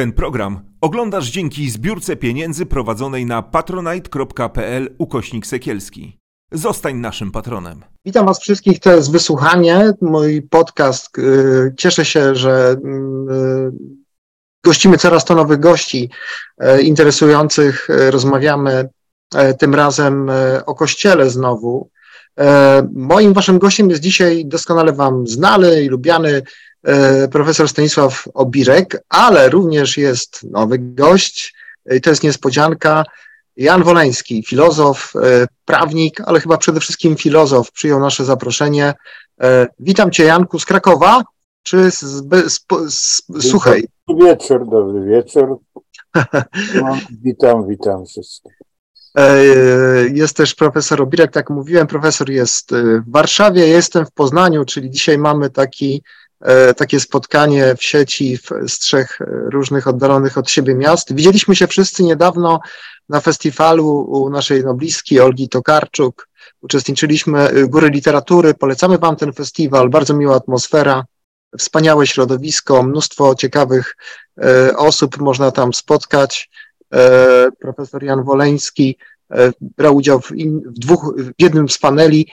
[0.00, 6.18] Ten program oglądasz dzięki zbiórce pieniędzy prowadzonej na patronite.pl ukośnik sekielski.
[6.52, 7.84] Zostań naszym patronem.
[8.04, 11.18] Witam Was wszystkich, to jest wysłuchanie, mój podcast.
[11.18, 13.72] Y, cieszę się, że y,
[14.64, 16.10] gościmy coraz to nowych gości
[16.62, 17.88] y, interesujących.
[18.10, 18.88] Rozmawiamy
[19.58, 20.30] tym razem
[20.66, 21.90] o Kościele znowu.
[22.92, 26.42] Moim Waszym gościem jest dzisiaj doskonale Wam znany i lubiany
[27.32, 31.54] profesor Stanisław Obirek, ale również jest nowy gość,
[31.90, 33.04] i to jest niespodzianka,
[33.56, 38.94] Jan Woleński, filozof, e, prawnik, ale chyba przede wszystkim filozof, przyjął nasze zaproszenie.
[39.40, 41.22] E, witam Cię, Janku, z Krakowa,
[41.62, 43.88] czy z, z, z, z Suchej?
[44.08, 45.58] Dobry wieczór, dobry wieczór.
[46.74, 48.52] No, witam, witam wszystkich.
[50.12, 52.70] Jest też profesor Obirek, tak mówiłem, profesor jest
[53.06, 56.19] w Warszawie, jestem w Poznaniu, czyli dzisiaj mamy taki E,
[56.76, 58.38] takie spotkanie w sieci
[58.68, 61.14] z trzech różnych oddalonych od siebie miast.
[61.14, 62.60] Widzieliśmy się wszyscy niedawno
[63.10, 66.28] na festiwalu u naszej noblistki Olgi Tokarczuk.
[66.60, 68.54] Uczestniczyliśmy y, Góry Literatury.
[68.54, 69.88] Polecamy Wam ten festiwal.
[69.88, 71.04] Bardzo miła atmosfera,
[71.58, 73.96] wspaniałe środowisko, mnóstwo ciekawych
[74.42, 76.50] e, osób można tam spotkać.
[76.94, 78.98] E, profesor Jan Woleński
[79.60, 82.28] brał udział w, in, w, dwóch, w jednym z paneli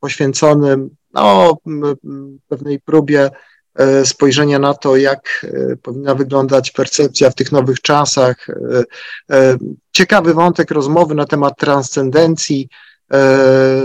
[0.00, 0.90] poświęconym
[1.22, 1.56] no,
[2.48, 3.30] pewnej próbie
[3.74, 8.46] e, spojrzenia na to, jak e, powinna wyglądać percepcja w tych nowych czasach.
[9.30, 9.56] E,
[9.92, 12.68] ciekawy wątek rozmowy na temat transcendencji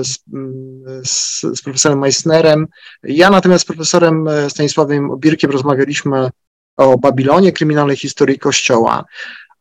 [0.02, 0.20] z,
[1.04, 2.68] z, z profesorem Meissnerem.
[3.04, 6.30] Ja natomiast z profesorem Stanisławem Obirkiem rozmawialiśmy
[6.78, 9.06] o Babilonie, kryminalnej historii Kościoła.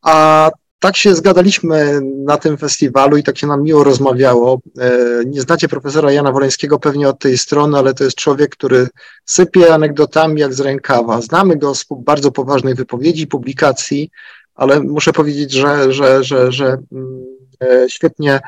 [0.01, 0.51] A
[0.83, 4.61] tak się zgadaliśmy na tym festiwalu i tak się nam miło rozmawiało.
[4.79, 4.91] E,
[5.25, 8.87] nie znacie profesora Jana Woleńskiego pewnie od tej strony, ale to jest człowiek, który
[9.25, 11.21] sypie anegdotami jak z rękawa.
[11.21, 14.09] Znamy go z bardzo poważnej wypowiedzi, publikacji,
[14.55, 17.25] ale muszę powiedzieć, że, że, że, że mm,
[17.61, 18.39] e, świetnie,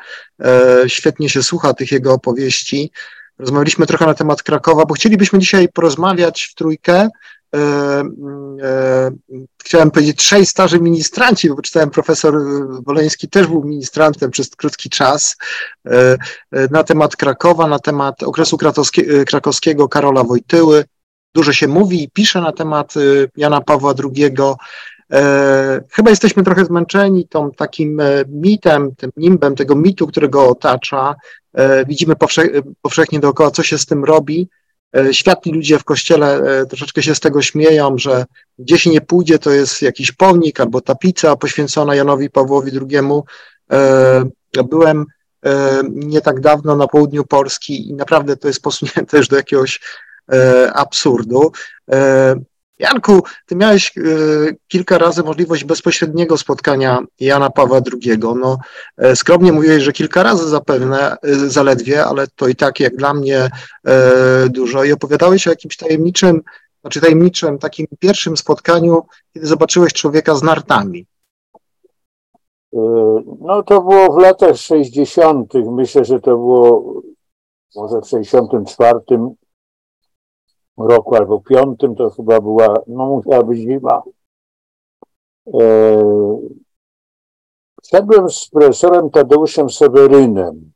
[0.45, 2.91] e, świetnie się słucha tych jego opowieści.
[3.39, 7.09] Rozmawialiśmy trochę na temat Krakowa, bo chcielibyśmy dzisiaj porozmawiać w trójkę
[7.55, 7.59] E,
[8.61, 9.11] e,
[9.63, 12.33] chciałem powiedzieć, trzej starzy ministranci, bo czytałem profesor
[12.85, 15.37] Woleński też był ministrantem przez krótki czas,
[15.85, 16.17] e,
[16.71, 18.57] na temat Krakowa, na temat okresu
[19.27, 20.85] krakowskiego Karola Wojtyły.
[21.33, 22.93] Dużo się mówi i pisze na temat
[23.37, 24.31] Jana Pawła II.
[25.91, 31.15] Chyba jesteśmy trochę zmęczeni tą takim mitem, tym nimbem tego mitu, którego otacza.
[31.87, 32.15] Widzimy
[32.81, 34.49] powszechnie dookoła, co się z tym robi.
[34.95, 38.25] E, światli ludzie w kościele e, troszeczkę się z tego śmieją, że
[38.59, 42.97] gdzieś nie pójdzie, to jest jakiś pomnik albo taplica poświęcona Janowi Pawłowi II.
[43.71, 45.05] E, byłem
[45.89, 49.81] nie tak dawno na południu Polski i naprawdę to jest posunięte też do jakiegoś
[50.73, 51.51] absurdu.
[52.79, 58.19] Janku, ty miałeś y, kilka razy możliwość bezpośredniego spotkania Jana Pawła II.
[58.19, 58.57] No,
[58.97, 63.13] e, skromnie mówiłeś, że kilka razy zapewne, y, zaledwie, ale to i tak jak dla
[63.13, 63.49] mnie
[64.49, 64.83] dużo.
[64.83, 66.41] I opowiadałeś o jakimś tajemniczym,
[66.81, 69.03] znaczy tajemniczym takim pierwszym spotkaniu,
[69.33, 71.05] kiedy zobaczyłeś człowieka z nartami.
[72.73, 72.77] Y,
[73.41, 75.53] no to było w latach 60.
[75.53, 77.01] Myślę, że to było
[77.75, 78.99] może w 64
[80.77, 84.03] roku albo piątym, to chyba była, no musiała być zima.
[85.53, 86.55] E,
[87.83, 90.71] Szedłem z profesorem Tadeuszem Sewerynem.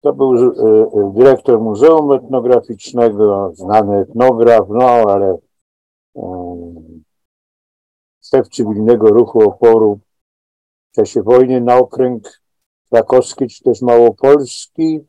[0.00, 5.38] To był e, e, dyrektor Muzeum Etnograficznego, znany etnograf, no ale
[8.24, 10.00] szef cywilnego ruchu oporu
[10.90, 12.42] w czasie wojny na okręg
[12.90, 15.00] krakowski, czy też małopolski,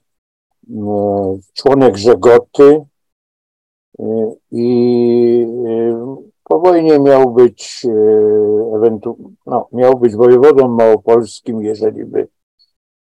[1.53, 2.85] członek Żegoty,
[4.51, 5.47] i
[6.43, 7.85] po wojnie miał być
[8.73, 12.27] ewentu- no, miał być wojewodą małopolskim, jeżeli by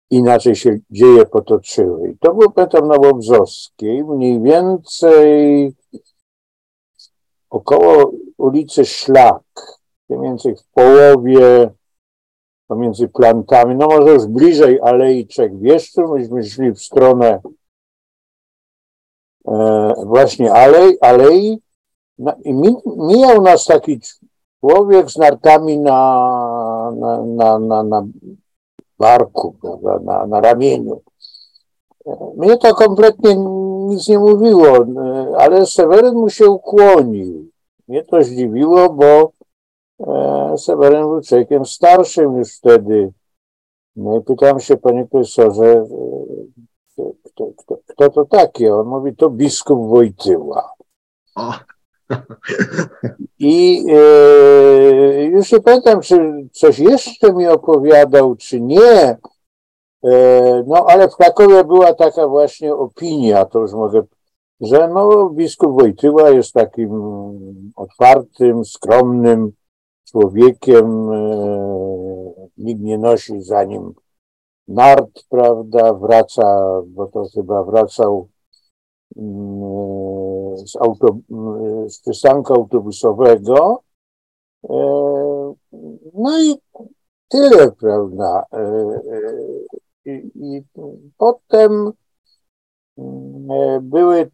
[0.09, 2.09] inaczej się dzieje potoczyły.
[2.09, 5.73] I to był Petar Nowobrzowskiej, mniej więcej
[7.49, 9.43] około ulicy Szlak,
[10.09, 11.69] mniej więcej w połowie
[12.67, 17.41] pomiędzy plantami, no może już bliżej Alei Trzech Wieszczów, myśmy szli w stronę
[20.05, 21.61] właśnie alej, alei
[22.43, 22.53] i
[22.85, 23.99] mijał nas taki
[24.59, 28.07] człowiek z nartami na, na, na, na, na
[28.99, 29.55] barku,
[30.03, 31.01] na, na ramieniu.
[32.05, 33.35] E, mnie to kompletnie
[33.87, 37.49] nic nie mówiło, e, ale Seweryn mu się ukłonił.
[37.87, 39.31] Mnie to zdziwiło, bo
[40.57, 43.11] Seweryn był człowiekiem starszym już wtedy.
[43.95, 45.85] No i pytam się, panie profesorze,
[47.99, 48.69] kto, to taki?
[48.69, 50.73] On mówi, to biskup Wojtyła.
[53.39, 59.17] I e, już nie pamiętam, czy coś jeszcze mi opowiadał, czy nie.
[60.03, 64.03] E, no, ale w Krakowie była taka właśnie opinia, to już mogę,
[64.61, 66.91] że no, biskup Wojtyła jest takim
[67.75, 69.51] otwartym, skromnym
[70.11, 71.11] człowiekiem.
[71.11, 73.93] E, nikt nie nosi za nim
[74.69, 78.27] nart, prawda, wraca, bo to chyba wracał
[79.17, 81.17] mm, z, auto,
[81.87, 83.83] z przystanku autobusowego.
[84.69, 84.75] E,
[86.13, 86.55] no i
[87.27, 88.45] tyle, prawda.
[88.53, 89.31] E, e,
[90.05, 90.63] I, i
[91.17, 91.91] potem
[92.97, 94.31] mm, były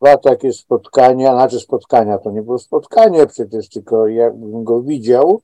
[0.00, 5.40] dwa takie spotkania, znaczy spotkania, to nie było spotkanie przecież, tylko jakbym go widział,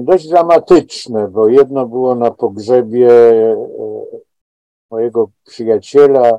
[0.00, 3.56] dość dramatyczne, bo jedno było na pogrzebie e,
[4.90, 6.38] mojego przyjaciela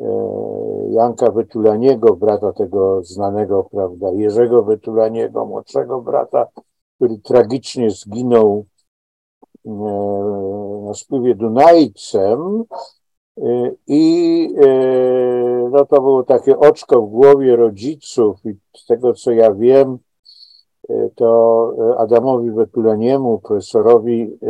[0.00, 0.04] e,
[0.90, 6.46] Janka Wytulaniego, brata tego znanego, prawda, Jerzego Wytulaniego, młodszego brata,
[6.96, 8.66] który tragicznie zginął
[10.84, 12.64] na spływie Dunajcem
[13.86, 14.54] i
[15.70, 19.98] no to było takie oczko w głowie rodziców i z tego co ja wiem,
[21.14, 24.48] to Adamowi Wetuleniemu, profesorowi e,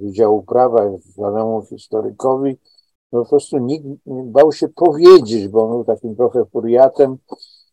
[0.00, 2.58] Wydziału Prawa, znanemu historykowi,
[3.12, 7.16] no po prostu nikt bał się powiedzieć, bo on był takim trochę furiatem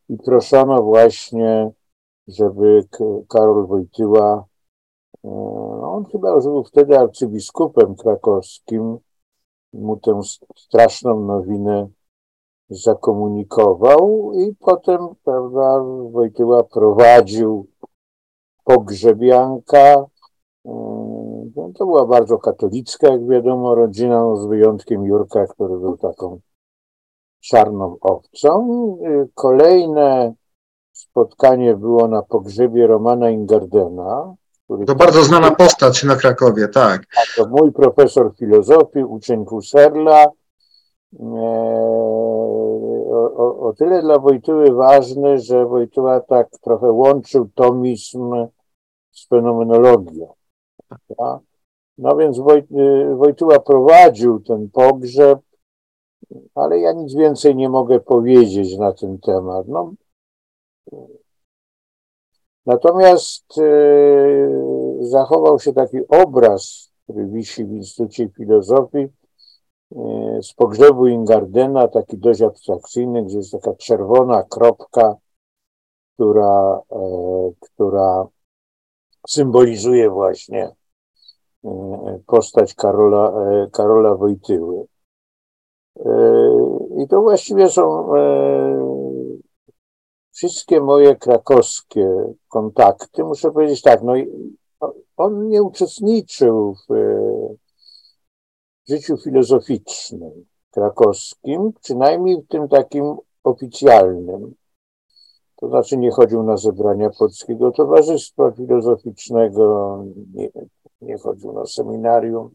[0.09, 1.71] i proszono właśnie,
[2.27, 2.83] żeby
[3.29, 4.45] Karol Wojtyła,
[5.25, 5.29] e,
[5.81, 8.97] on chyba już był wtedy arcybiskupem krakowskim,
[9.73, 10.19] mu tę
[10.55, 11.87] straszną nowinę
[12.71, 17.67] zakomunikował i potem, prawda, Wojtyła prowadził
[18.63, 20.05] pogrzebianka.
[21.55, 26.39] No, to była bardzo katolicka, jak wiadomo, rodzina, no, z wyjątkiem Jurka, który był taką
[27.39, 28.97] czarną owcą.
[29.33, 30.33] Kolejne
[30.91, 34.35] spotkanie było na pogrzebie Romana Ingardena.
[34.87, 37.01] To bardzo znana postać na Krakowie, tak.
[37.37, 40.25] To mój profesor filozofii, uczeń Husserla,
[43.35, 48.47] o, o tyle dla Wojtyły ważny, że Wojtyła tak trochę łączył tomizm
[49.11, 50.33] z fenomenologią.
[51.97, 52.67] No więc Woj,
[53.15, 55.39] Wojtyła prowadził ten pogrzeb,
[56.55, 59.67] ale ja nic więcej nie mogę powiedzieć na ten temat.
[59.67, 59.93] No,
[62.65, 63.63] natomiast e,
[64.99, 69.07] zachował się taki obraz, który wisi w Instytucie Filozofii,
[70.41, 75.15] z pogrzebu Ingardena, taki dość abstrakcyjny, gdzie jest taka czerwona kropka,
[76.13, 78.27] która, e, która
[79.27, 80.71] symbolizuje właśnie
[81.65, 83.33] e, postać Karola,
[83.71, 84.85] Karola Wojtyły.
[86.97, 88.13] I to właściwie są
[90.31, 93.23] wszystkie moje krakowskie kontakty.
[93.23, 94.13] Muszę powiedzieć tak, no
[95.17, 96.93] on nie uczestniczył w
[98.91, 104.53] życiu filozoficznym krakowskim, przynajmniej w tym takim oficjalnym.
[105.55, 110.03] To znaczy nie chodził na zebrania Polskiego Towarzystwa Filozoficznego,
[110.33, 110.49] nie,
[111.01, 112.49] nie chodził na seminarium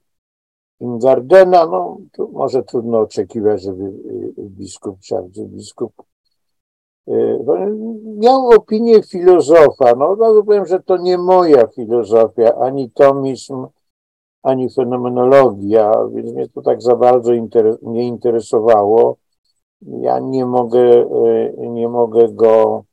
[0.81, 1.67] Ingardena.
[1.67, 5.93] No, tu może trudno oczekiwać, żeby y, biskup czy arcybiskup
[7.09, 7.39] y,
[8.05, 9.95] miał opinię filozofa.
[9.95, 13.67] No, od razu powiem, że to nie moja filozofia, ani tomizm,
[14.47, 19.17] ani fenomenologia, więc mnie to tak za bardzo inter, nie interesowało.
[19.83, 21.07] Ja nie mogę,
[21.59, 22.85] e, nie mogę go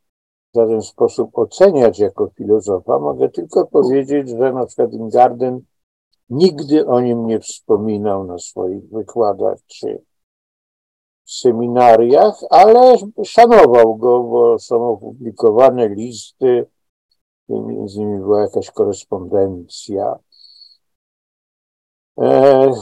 [0.53, 2.99] w żaden sposób oceniać jako filozofa.
[2.99, 5.61] Mogę tylko powiedzieć, że na przykład Ingarden
[6.29, 10.01] nigdy o nim nie wspominał na swoich wykładach czy
[11.25, 12.95] seminariach, ale
[13.25, 16.65] szanował go, bo są opublikowane listy,
[17.49, 20.19] między innymi była jakaś korespondencja.
[22.17, 22.73] E,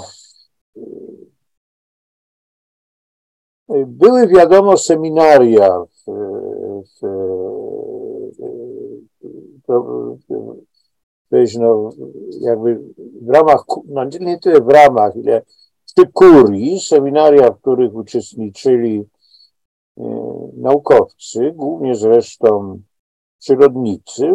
[3.85, 6.11] były wiadomo seminaria w,
[6.85, 7.01] w,
[9.67, 11.89] w, no,
[12.41, 12.79] jakby
[13.21, 15.41] w ramach, no nie tyle w ramach, ile
[15.85, 19.03] przy kurii, seminaria, w których uczestniczyli
[19.97, 20.03] e,
[20.57, 22.81] naukowcy, głównie zresztą
[23.41, 24.31] przyrodnicy.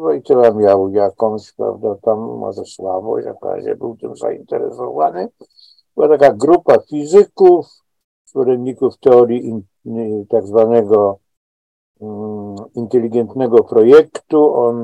[0.00, 5.28] Wojtyła miał jakąś, prawda, tam może słabość, w razie był tym zainteresowany.
[5.96, 7.66] Była taka grupa fizyków,
[8.26, 9.62] zwolenników teorii
[10.28, 11.18] tak zwanego
[11.98, 14.54] um, inteligentnego projektu.
[14.54, 14.76] On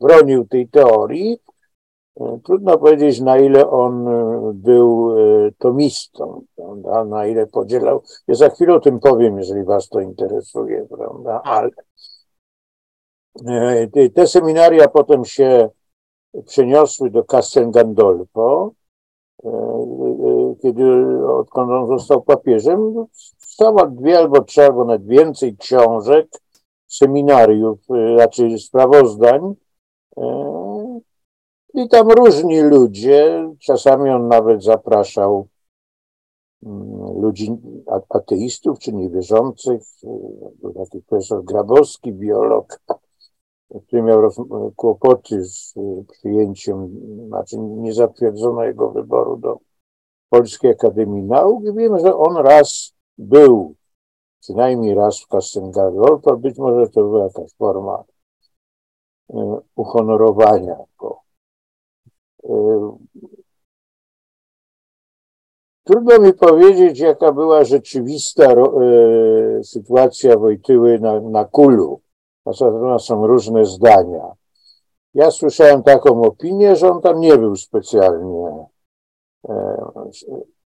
[0.00, 1.38] bronił tej teorii,
[2.44, 4.04] Trudno powiedzieć, na ile on
[4.54, 5.14] był
[5.58, 7.04] tomistą, prawda?
[7.04, 8.02] na ile podzielał.
[8.28, 11.42] Ja za chwilę o tym powiem, jeżeli Was to interesuje, prawda?
[11.44, 11.70] Ale
[14.14, 15.68] te seminaria potem się
[16.46, 18.70] przeniosły do Castel Gandolfo,
[20.62, 20.84] kiedy
[21.28, 23.06] odkąd on został papieżem,
[23.38, 26.28] stała dwie albo trzy, albo nawet więcej książek,
[26.86, 27.78] seminariów,
[28.18, 29.54] raczej sprawozdań.
[31.74, 35.48] I tam różni ludzie, czasami on nawet zapraszał
[37.16, 37.56] ludzi
[38.10, 39.82] ateistów czy niewierzących.
[40.62, 42.80] Był taki profesor Grabowski, biolog,
[43.86, 44.30] który miał
[44.76, 45.74] kłopoty z
[46.12, 46.90] przyjęciem,
[47.26, 49.58] znaczy nie zatwierdzono jego wyboru do
[50.28, 53.74] Polskiej Akademii Nauk i wiem, że on raz był,
[54.40, 58.04] przynajmniej raz w Castelgandolfo, być może to była jakaś forma
[59.76, 61.23] uhonorowania go.
[65.84, 68.54] Trudno mi powiedzieć, jaka była rzeczywista
[69.62, 72.00] sytuacja Wojtyły na, na Kulu.
[72.98, 74.32] Są różne zdania.
[75.14, 78.66] Ja słyszałem taką opinię, że on tam nie był specjalnie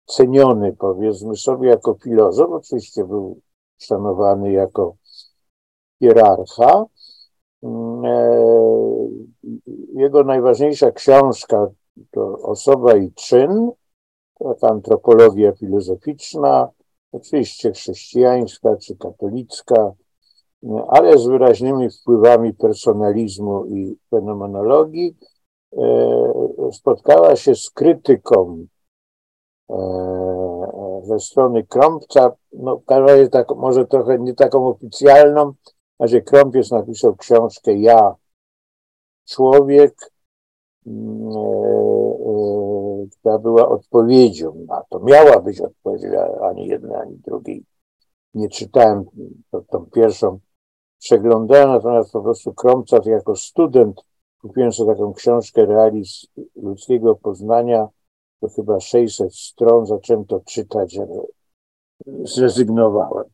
[0.06, 2.50] ceniony, powiedzmy sobie, jako filozof.
[2.50, 3.40] Oczywiście był
[3.78, 4.96] szanowany jako
[6.02, 6.84] hierarcha.
[9.94, 11.66] Jego najważniejsza książka
[12.10, 13.70] to Osoba i czyn,
[14.38, 16.68] to antropologia filozoficzna,
[17.12, 19.92] oczywiście chrześcijańska czy katolicka,
[20.88, 25.16] ale z wyraźnymi wpływami personalizmu i fenomenologii,
[26.72, 28.66] spotkała się z krytyką
[31.02, 35.52] ze strony Krąbca, no w tak, może trochę nie taką oficjalną,
[36.00, 38.14] że Krąpiec napisał książkę Ja,
[39.28, 40.10] człowiek,
[43.20, 45.00] która była odpowiedzią na to.
[45.00, 46.08] Miała być odpowiedzią,
[46.42, 47.64] ani jednej, ani drugiej.
[48.34, 49.04] Nie czytałem
[49.50, 50.38] to, tą pierwszą,
[50.98, 54.02] przeglądałem, natomiast po prostu Kromcat jako student
[54.40, 56.26] kupiłem sobie taką książkę Realizm
[56.56, 57.88] ludzkiego poznania,
[58.40, 61.22] to chyba 600 stron, zacząłem to czytać, ale
[62.06, 63.24] zrezygnowałem.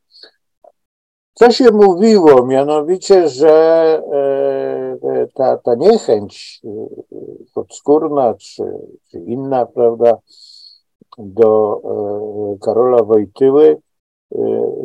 [1.35, 2.47] Co się mówiło?
[2.47, 3.53] Mianowicie, że
[5.03, 6.69] e, ta, ta niechęć e,
[7.55, 8.63] podskórna czy,
[9.11, 10.19] czy inna, prawda,
[11.19, 13.81] do e, Karola Wojtyły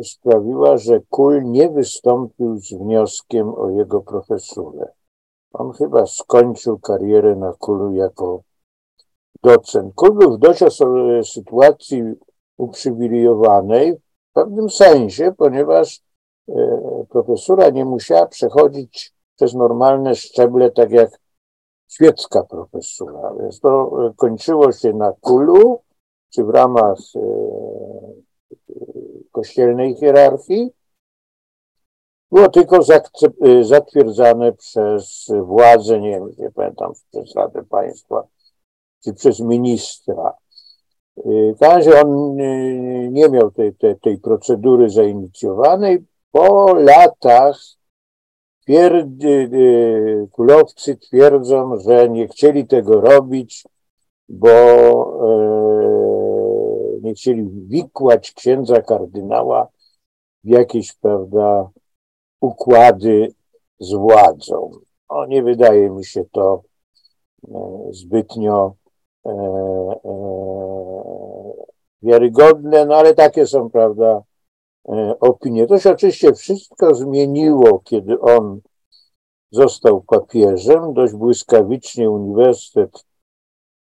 [0.02, 4.92] sprawiła, że Kul nie wystąpił z wnioskiem o jego profesurę.
[5.52, 8.42] On chyba skończył karierę na Kulu jako
[9.42, 9.94] docent.
[9.94, 10.60] Kul był w dość
[11.32, 12.02] sytuacji
[12.56, 16.02] uprzywilejowanej w pewnym sensie, ponieważ
[17.08, 21.20] profesura nie musiała przechodzić przez normalne szczeble, tak jak
[21.88, 23.34] świecka profesura.
[23.40, 25.80] Więc to kończyło się na kulu,
[26.30, 26.98] czy w ramach
[29.32, 30.70] kościelnej hierarchii.
[32.32, 32.78] Było tylko
[33.62, 38.26] zatwierdzane przez władzę, nie wiem, nie pamiętam, przez Radę Państwa,
[39.04, 40.34] czy przez ministra.
[41.26, 42.36] W razie on
[43.12, 47.58] nie miał tej, tej, tej procedury zainicjowanej, po latach
[48.62, 53.64] twierdzy, y, kulowcy twierdzą, że nie chcieli tego robić,
[54.28, 55.30] bo e,
[57.02, 59.68] nie chcieli wikłać księdza kardynała
[60.44, 61.68] w jakieś, prawda,
[62.40, 63.34] układy
[63.80, 64.70] z władzą.
[65.08, 66.62] O, nie wydaje mi się to
[67.48, 67.58] e,
[67.90, 68.74] zbytnio
[69.26, 69.32] e,
[72.02, 74.27] wiarygodne, no ale takie są, prawda, E,
[75.20, 75.66] opinię.
[75.66, 78.60] To się oczywiście wszystko zmieniło, kiedy on
[79.50, 80.94] został papieżem.
[80.94, 83.04] Dość błyskawicznie uniwersytet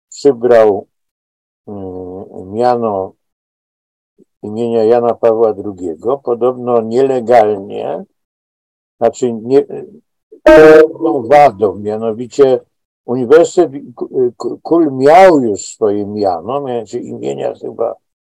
[0.09, 0.87] przybrał
[1.67, 3.13] mm, miano
[4.43, 8.03] imienia Jana Pawła II, podobno nielegalnie,
[8.99, 9.65] znaczy nie,
[11.27, 12.59] wadą, mianowicie
[13.05, 13.71] Uniwersytet
[14.63, 17.95] Kul miał już swoje miano, mianowicie imienia chyba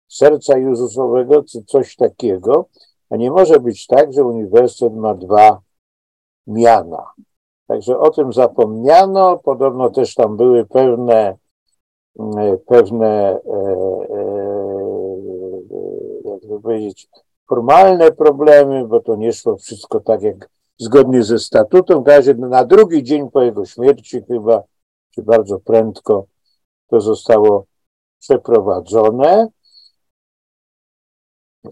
[0.07, 2.65] serca Jezusowego, czy coś takiego,
[3.09, 5.61] a nie może być tak, że uniwersytet ma dwa
[6.47, 7.11] miana.
[7.67, 9.37] Także o tym zapomniano.
[9.37, 11.37] Podobno też tam były pewne,
[12.19, 13.57] mm, pewne, e,
[14.09, 14.25] e,
[16.25, 17.07] jak to powiedzieć,
[17.49, 22.03] formalne problemy, bo to nie szło wszystko tak jak zgodnie ze statutem.
[22.03, 24.63] W razie na drugi dzień po jego śmierci chyba,
[25.11, 26.25] czy bardzo prędko
[26.87, 27.65] to zostało
[28.19, 29.47] przeprowadzone.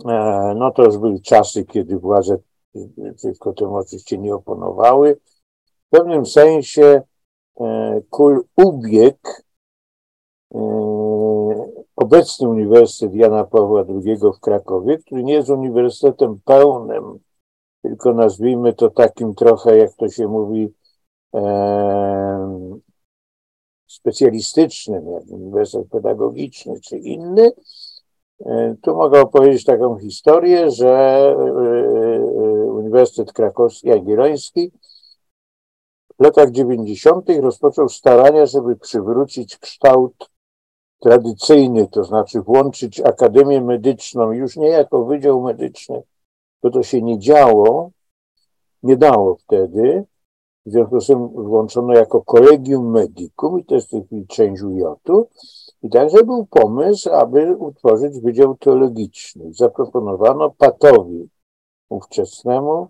[0.06, 2.38] E, no to już były czasy, kiedy władze
[3.16, 5.20] przeciwko temu oczywiście nie oponowały.
[5.88, 7.02] W pewnym sensie
[8.10, 9.44] kul ubieg
[11.96, 17.20] obecny Uniwersytet Jana Pawła II w Krakowie, który nie jest uniwersytetem pełnym,
[17.82, 20.74] tylko nazwijmy to takim trochę, jak to się mówi,
[21.36, 22.70] e,
[23.88, 27.52] specjalistycznym, jak Uniwersytet Pedagogiczny czy inny.
[28.46, 31.44] E, tu mogę opowiedzieć taką historię, że e,
[32.66, 34.72] Uniwersytet Krakowski Jagielloński
[36.20, 37.30] w latach 90.
[37.42, 40.30] rozpoczął starania, żeby przywrócić kształt
[41.00, 46.04] tradycyjny, to znaczy włączyć Akademię Medyczną już nie jako Wydział Medyczny,
[46.64, 47.92] bo to się nie działo,
[48.84, 50.06] nie dało wtedy.
[50.66, 54.62] W związku z tym włączono jako Collegium Medicum i to jest w tej chwili część
[54.62, 55.28] UJ-u.
[55.84, 59.54] I także był pomysł, aby utworzyć Wydział Teologiczny.
[59.54, 61.30] Zaproponowano Patowi
[61.90, 62.88] ówczesnemu,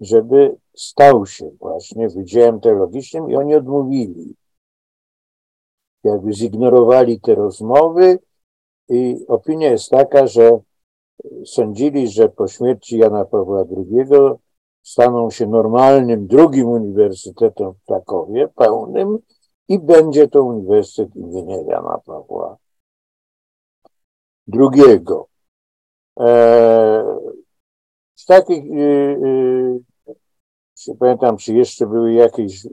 [0.00, 4.34] żeby stał się właśnie Wydziałem Teologicznym i oni odmówili
[6.04, 8.18] jakby zignorowali te rozmowy
[8.88, 10.58] i opinia jest taka, że
[11.44, 14.04] sądzili, że po śmierci Jana Pawła II
[14.82, 19.18] staną się normalnym drugim uniwersytetem w Krakowie, pełnym
[19.70, 22.56] i będzie to Uniwersytet imienia Jana Pawła
[24.54, 25.06] II.
[26.16, 27.04] Eee,
[28.14, 29.80] z takich, yy,
[30.86, 32.66] yy, pamiętam, czy jeszcze były jakieś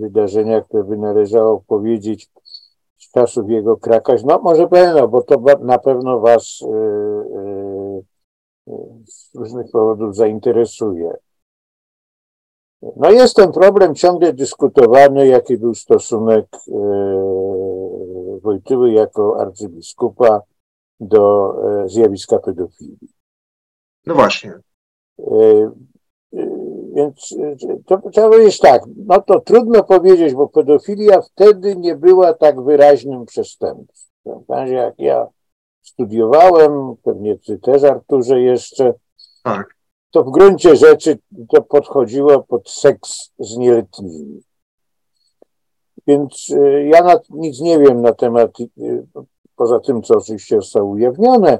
[0.00, 2.30] wydarzenia, które by należało powiedzieć
[2.98, 4.22] z czasów jego krakaś.
[4.24, 8.02] No może pewno, bo to na pewno was y, y,
[8.68, 8.72] y,
[9.06, 11.16] z różnych powodów zainteresuje.
[12.96, 16.46] No jest ten problem ciągle dyskutowany, jaki był stosunek
[18.42, 20.42] Wojtyły jako arcybiskupa
[21.00, 21.54] do
[21.86, 23.08] zjawiska pedofilii.
[24.06, 24.54] No właśnie.
[26.94, 27.34] Więc
[27.86, 33.26] to trzeba powiedzieć tak, no to trudno powiedzieć, bo pedofilia wtedy nie była tak wyraźnym
[33.26, 34.42] przestępstwem.
[34.66, 35.26] Jak ja
[35.82, 38.94] studiowałem, pewnie ty też Arturze jeszcze,
[39.42, 39.79] tak.
[40.10, 41.18] To w gruncie rzeczy
[41.48, 44.42] to podchodziło pod seks z nieletnimi.
[46.06, 48.66] Więc e, ja na, nic nie wiem na temat, e,
[49.56, 51.58] poza tym, co oczywiście zostało ujawnione,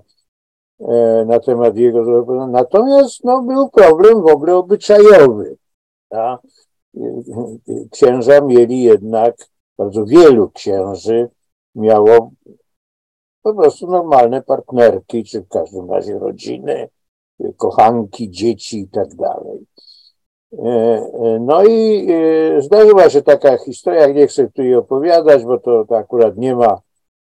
[0.81, 2.27] E, na temat jego.
[2.47, 5.57] Natomiast no, był problem w ogóle obyczajowy.
[6.09, 6.41] Tak?
[7.91, 9.37] Księża mieli jednak,
[9.79, 11.29] bardzo wielu księży
[11.75, 12.31] miało
[13.43, 16.89] po prostu normalne partnerki, czy w każdym razie rodziny,
[17.57, 19.67] kochanki, dzieci i tak dalej.
[20.53, 22.09] E, e, no i
[22.59, 26.81] zdarzyła się taka historia, nie chcę tu jej opowiadać, bo to, to akurat nie ma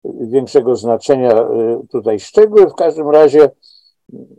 [0.05, 1.49] większego znaczenia
[1.90, 2.66] tutaj szczegóły.
[2.66, 3.51] W każdym razie,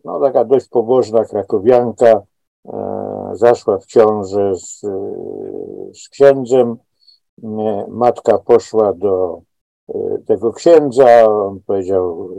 [0.06, 2.22] no taka dość pobożna krakowianka
[2.66, 4.82] e, zaszła w ciążę z,
[6.04, 6.78] z księdzem.
[7.88, 9.42] Matka poszła do
[9.90, 12.30] e, tego księdza, on powiedział,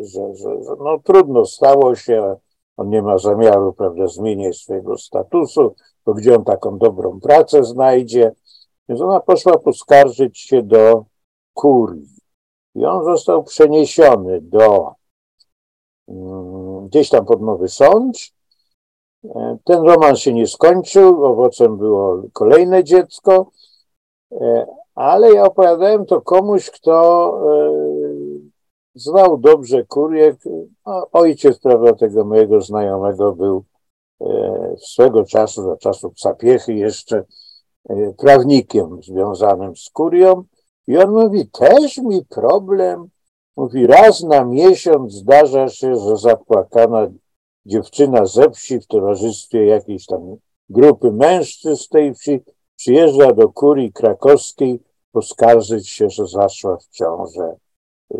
[0.00, 2.36] że, że, że no trudno stało się,
[2.76, 5.74] on nie ma zamiaru, prawda, zmieniać swojego statusu,
[6.06, 8.32] bo gdzie on taką dobrą pracę znajdzie.
[8.88, 11.04] Więc ona poszła poskarżyć się do
[11.54, 12.16] kurii.
[12.74, 14.92] I on został przeniesiony do
[16.08, 18.32] mm, gdzieś tam pod Nowy Sącz.
[19.24, 23.50] E, ten roman się nie skończył, owocem było kolejne dziecko,
[24.32, 27.95] e, ale ja opowiadałem to komuś, kto e,
[28.96, 30.36] znał dobrze kurię.
[30.86, 33.64] No, ojciec prawda, tego mojego znajomego był
[34.78, 37.24] swego czasu, za czasów Sapiechy jeszcze
[38.18, 40.44] prawnikiem związanym z kurią.
[40.86, 43.08] I on mówi, też mi problem.
[43.56, 47.08] Mówi, raz na miesiąc zdarza się, że zapłakana
[47.66, 50.36] dziewczyna ze wsi w towarzystwie jakiejś tam
[50.68, 52.40] grupy mężczyzn z tej wsi
[52.76, 54.82] przyjeżdża do kurii krakowskiej
[55.12, 57.56] poskarżyć się, że zaszła w ciążę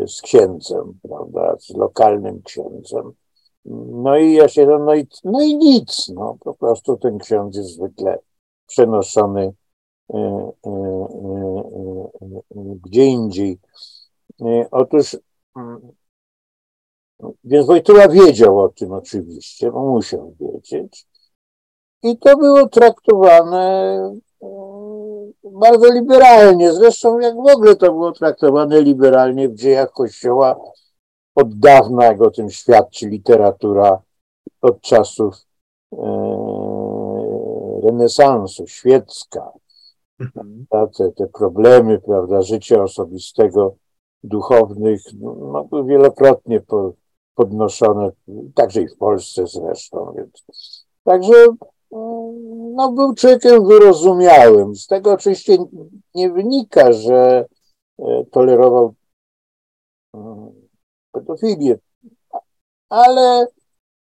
[0.07, 3.11] z księdzem, prawda, z lokalnym księdzem.
[3.91, 7.69] No i ja się, no i, no i nic, no po prostu ten ksiądz jest
[7.69, 8.19] zwykle
[8.67, 9.53] przenoszony
[10.13, 10.71] E, e,
[12.21, 13.59] e, gdzie indziej.
[14.71, 15.17] Otóż,
[15.57, 15.91] mm,
[17.43, 21.07] więc Wojtyła wiedział o tym oczywiście, bo musiał wiedzieć.
[22.03, 23.97] I to było traktowane
[25.53, 26.73] bardzo liberalnie.
[26.73, 30.59] Zresztą, jak w ogóle to było traktowane liberalnie w dziejach Kościoła
[31.35, 34.01] od dawna, jak o tym świadczy literatura
[34.61, 35.35] od czasów
[37.83, 39.51] renesansu, świecka,
[40.19, 40.65] Mhm.
[40.97, 43.75] te, te problemy, prawda, życia osobistego,
[44.23, 46.93] duchownych, no, były wielokrotnie po,
[47.35, 48.11] podnoszone,
[48.55, 50.13] także i w Polsce zresztą.
[50.17, 50.45] Więc.
[51.03, 51.33] Także
[51.91, 54.75] no, był człowiekiem wyrozumiałym.
[54.75, 55.57] Z tego oczywiście
[56.15, 57.45] nie wynika, że
[57.99, 58.93] e, tolerował
[60.13, 60.51] mm,
[61.11, 61.77] pedofilię,
[62.89, 63.47] ale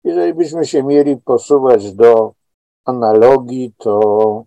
[0.05, 2.33] jeżeli byśmy się mieli posuwać do
[2.85, 4.45] analogii, to,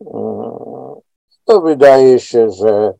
[0.00, 1.00] e,
[1.44, 2.94] to wydaje się, że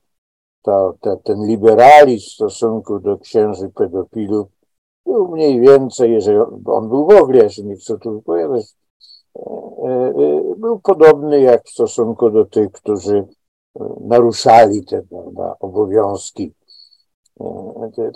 [1.25, 4.49] ten liberalizm w stosunku do księży pedofilów
[5.07, 8.67] był mniej więcej, jeżeli on był w ogóle, ja się nie chcę tu wypowiadać,
[10.57, 13.25] był podobny jak w stosunku do tych, którzy
[14.01, 16.55] naruszali te prawda, obowiązki.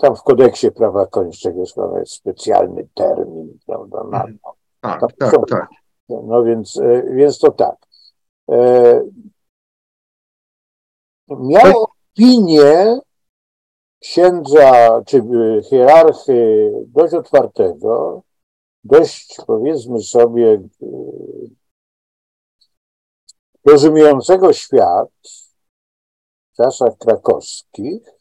[0.01, 4.53] Tam w kodeksie prawa kończego jest specjalny termin, prawda, na to.
[4.81, 5.69] Tak, tak, tak.
[6.09, 7.75] No więc, e, więc to tak.
[8.51, 9.01] E,
[11.29, 12.99] miał opinię
[13.99, 15.23] księdza czy
[15.69, 18.21] hierarchy dość otwartego,
[18.83, 20.85] dość powiedzmy sobie e,
[23.65, 25.09] rozumiejącego świat
[26.53, 28.19] w czasach krakowskich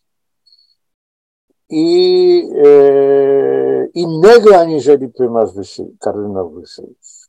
[1.70, 7.28] i e, innego aniżeli prymas Wyszy, kardynał Wyszyński.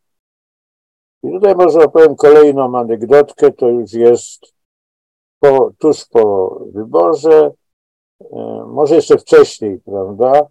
[1.24, 4.54] I tutaj może opowiem kolejną anegdotkę, to już jest
[5.40, 7.52] po, tuż po wyborze,
[8.22, 10.48] e, może jeszcze wcześniej, prawda?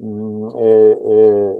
[0.00, 0.66] Mm, e,
[1.12, 1.54] e,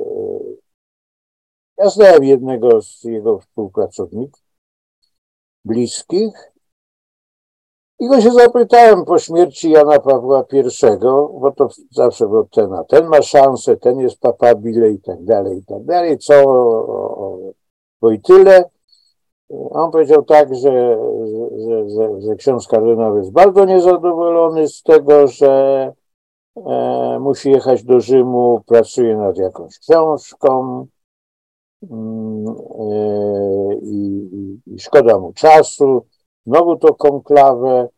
[1.79, 4.43] ja znałem jednego z jego współpracowników
[5.65, 6.53] bliskich
[7.99, 10.99] i go się zapytałem po śmierci Jana Pawła I,
[11.41, 15.59] bo to zawsze był ten, a ten ma szansę, ten jest papabile i tak dalej,
[15.59, 17.53] i tak dalej, co o,
[18.01, 18.65] Wojtyle.
[19.71, 20.99] On powiedział tak, że,
[21.69, 25.93] że, że, że ksiądz kardynał jest bardzo niezadowolony z tego, że
[26.57, 30.87] e, musi jechać do Rzymu, pracuje nad jakąś książką
[31.91, 32.45] mm,
[32.81, 34.29] e, i,
[34.67, 36.07] i, szkoda mu czasu.
[36.47, 37.89] Znowu to konklawę.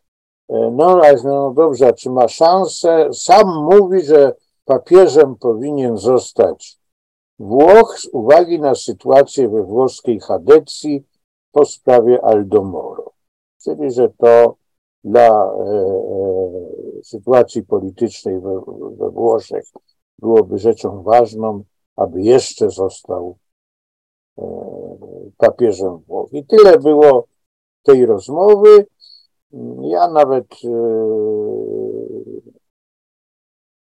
[0.49, 3.09] E, no, ale no dobrze, czy ma szansę?
[3.13, 4.35] Sam mówi, że
[4.65, 6.83] papieżem powinien zostać
[7.43, 11.05] Włoch z uwagi na sytuację we włoskiej Hadecji
[11.53, 13.13] po sprawie Aldomoro.
[13.65, 14.57] Czyli, że to
[15.05, 16.51] dla e, e,
[17.03, 18.61] sytuacji politycznej we,
[18.99, 19.65] we Włoszech
[20.19, 21.65] byłoby rzeczą ważną,
[21.97, 23.39] aby jeszcze został
[24.39, 24.43] e,
[25.37, 26.33] papieżem Włoch.
[26.33, 27.27] I tyle było
[27.83, 28.87] tej rozmowy.
[29.81, 30.69] Ja nawet e,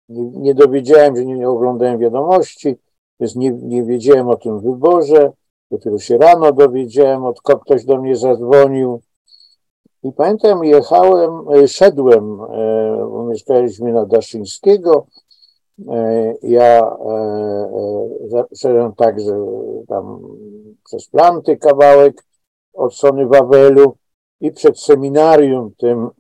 [0.08, 2.76] nie, nie dowiedziałem się, nie, nie oglądałem wiadomości,
[3.20, 5.32] więc nie, nie wiedziałem o tym wyborze.
[5.70, 9.00] Dopiero się rano dowiedziałem, od kogo ktoś do mnie zadzwonił.
[10.06, 15.06] I pamiętam, jechałem, e, szedłem, e, mieszkaliśmy na Daszyńskiego.
[15.88, 16.96] E, ja
[18.56, 19.32] szedłem tak, że
[19.88, 20.20] tam
[20.84, 22.24] przez planty kawałek
[22.72, 23.96] od Sony Wawelu
[24.40, 26.10] i przed seminarium tym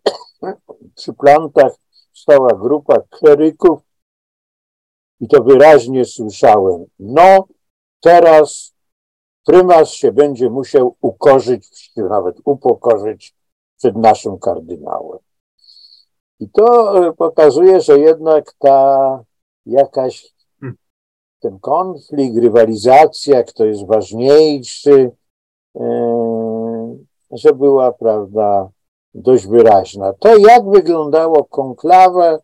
[0.96, 1.72] przy plantach
[2.12, 3.80] stała grupa kleryków
[5.20, 6.84] i to wyraźnie słyszałem.
[6.98, 7.44] No,
[8.00, 8.74] teraz
[9.46, 13.35] prymas się będzie musiał ukorzyć, nawet upokorzyć
[13.76, 15.18] przed naszym kardynałem.
[16.40, 19.20] I to e, pokazuje, że jednak ta
[19.66, 20.78] jakaś hmm.
[21.40, 25.10] ten konflikt, rywalizacja, kto jest ważniejszy,
[25.76, 26.96] e,
[27.30, 28.68] że była, prawda,
[29.14, 30.12] dość wyraźna.
[30.12, 32.38] To, jak wyglądało konklawę,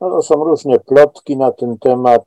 [0.00, 2.24] no to są różne plotki na ten temat.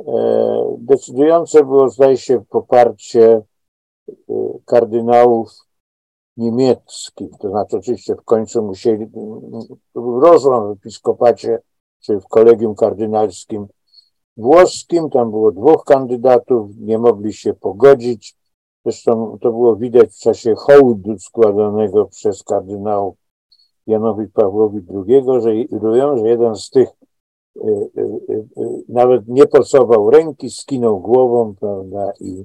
[0.00, 3.42] E, decydujące było, zdaje się, poparcie
[4.64, 5.67] kardynałów
[6.38, 9.06] niemieckich, to znaczy oczywiście w końcu musieli,
[9.94, 11.58] rozłam w episkopacie,
[12.00, 13.66] czy w kolegium kardynalskim
[14.36, 18.36] włoskim, tam było dwóch kandydatów, nie mogli się pogodzić.
[18.84, 23.16] Zresztą to było widać w czasie hołdu składanego przez kardynałów
[23.86, 25.40] Janowi Pawłowi II, że
[26.18, 26.88] że jeden z tych
[27.56, 32.44] y, y, y, nawet nie pocował ręki, skinął głową, prawda, i,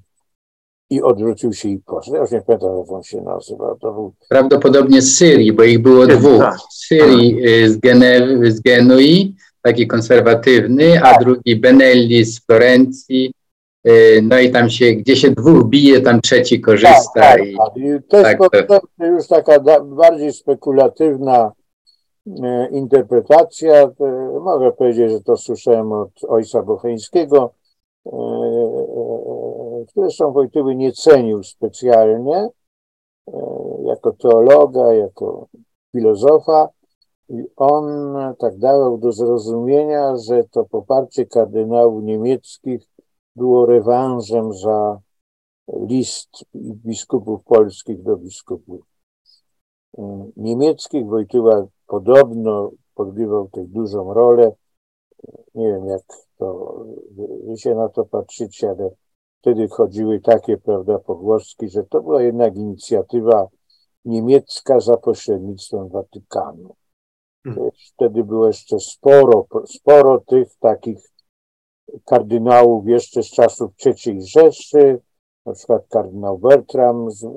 [0.90, 2.16] i odwrócił się i poszedł.
[2.16, 3.78] Ja już nie pamiętam, jak on się nazywał.
[3.78, 4.14] To był...
[4.30, 6.40] Prawdopodobnie z Syrii, bo ich było dwóch.
[6.40, 6.58] Tak.
[6.72, 11.24] Z Syrii, z, Genewy, z Genui, taki konserwatywny, a tak.
[11.24, 13.34] drugi Benelli z Florencji,
[14.24, 17.12] no i tam się, gdzie się dwóch bije, tam trzeci korzysta.
[17.14, 17.78] Tak, tak, i, tak.
[17.78, 19.06] I to jest tak, to...
[19.06, 21.52] już taka bardziej spekulatywna
[22.44, 23.90] e, interpretacja.
[24.42, 27.54] Mogę powiedzieć, że to słyszałem od ojca Bocheńskiego,
[28.06, 28.83] e, e,
[29.96, 32.50] zresztą Wojtyły nie cenił specjalnie
[33.84, 35.48] jako teologa, jako
[35.92, 36.70] filozofa.
[37.30, 37.86] I on
[38.40, 42.90] tak dawał do zrozumienia, że to poparcie kardynałów niemieckich
[43.36, 45.00] było rewanżem za
[45.68, 48.82] list biskupów polskich do biskupów
[50.38, 51.08] niemieckich.
[51.08, 54.52] Wojtyła podobno odgrywał tutaj dużą rolę.
[55.56, 56.04] Nie wiem, jak
[56.38, 56.78] to
[57.48, 58.90] wy się na to patrzycie, ale
[59.44, 63.48] wtedy chodziły takie, prawda, pogłoski, że to była jednak inicjatywa
[64.06, 66.76] niemiecka za pośrednictwem Watykanu.
[67.44, 67.70] Hmm.
[67.94, 71.12] Wtedy było jeszcze sporo, sporo tych takich
[72.06, 75.00] kardynałów jeszcze z czasów III Rzeszy,
[75.46, 77.28] na przykład kardynał Bertram z, y,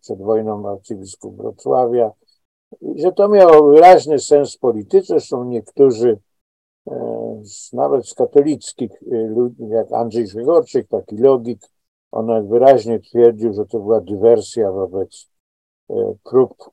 [0.00, 2.10] przed wojną arcybiskup Wrocławia,
[2.96, 6.18] że to miało wyraźny sens polityczny, zresztą niektórzy e,
[7.72, 11.58] nawet z katolickich e, ludzi, jak Andrzej Żwigorczyk, taki logik,
[12.12, 15.28] on wyraźnie twierdził, że to była dywersja wobec
[15.90, 16.70] e, prób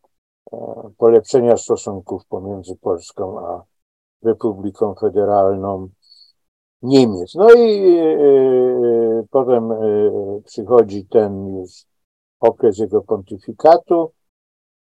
[0.98, 3.64] polepszenia stosunków pomiędzy Polską a
[4.24, 5.90] Republiką Federalną
[6.82, 7.36] Niemiec.
[7.36, 7.98] No i
[9.30, 9.70] potem
[10.46, 11.86] przychodzi ten już
[12.40, 14.12] okres jego pontyfikatu,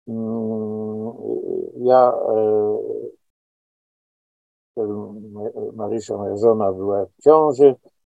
[0.09, 1.12] Mm,
[1.85, 2.12] ja,
[5.72, 7.74] Marysia, moja żona, była w ciąży,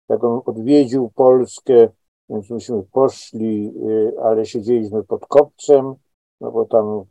[0.09, 1.89] jak on odwiedził Polskę,
[2.29, 3.73] więc myśmy poszli,
[4.17, 5.95] e, ale siedzieliśmy pod kopcem,
[6.41, 7.05] no bo tam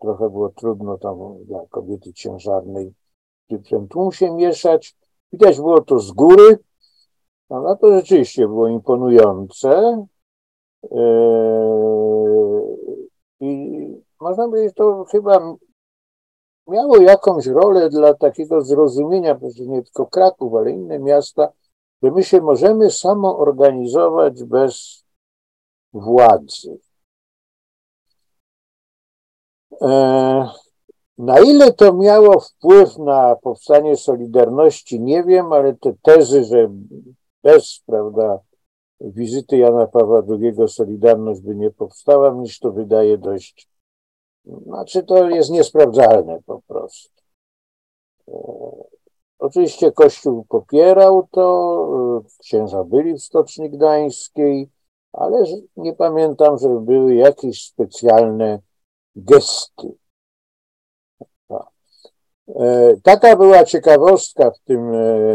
[0.00, 2.94] trochę było trudno tam dla kobiety ciężarnej
[3.58, 4.96] tym tłumsie mieszać.
[5.32, 6.58] Widać było to z góry,
[7.50, 10.06] no to rzeczywiście było imponujące.
[10.92, 11.00] E,
[13.40, 13.80] I
[14.20, 15.56] można powiedzieć, to chyba
[16.70, 21.52] miało jakąś rolę dla takiego zrozumienia, przecież nie tylko Kraków, ale inne miasta,
[22.02, 25.04] że my się możemy samoorganizować bez
[25.92, 26.78] władzy.
[29.82, 30.48] E,
[31.18, 36.70] na ile to miało wpływ na powstanie Solidarności, nie wiem, ale te tezy, że
[37.42, 38.38] bez, prawda,
[39.00, 43.69] wizyty Jana Pawła II Solidarność by nie powstała, mi się to wydaje dość
[44.44, 47.10] znaczy to jest niesprawdzalne po prostu.
[48.28, 48.32] E,
[49.38, 54.68] oczywiście Kościół popierał to, e, księża byli w Stoczni Gdańskiej,
[55.12, 55.44] ale
[55.76, 58.58] nie pamiętam, żeby były jakieś specjalne
[59.16, 59.94] gesty.
[62.48, 64.92] E, taka była ciekawostka w tym,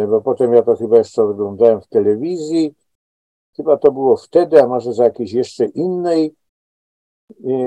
[0.10, 2.76] bo potem ja to chyba jeszcze oglądałem w telewizji.
[3.56, 6.36] Chyba to było wtedy, a może za jakiejś jeszcze innej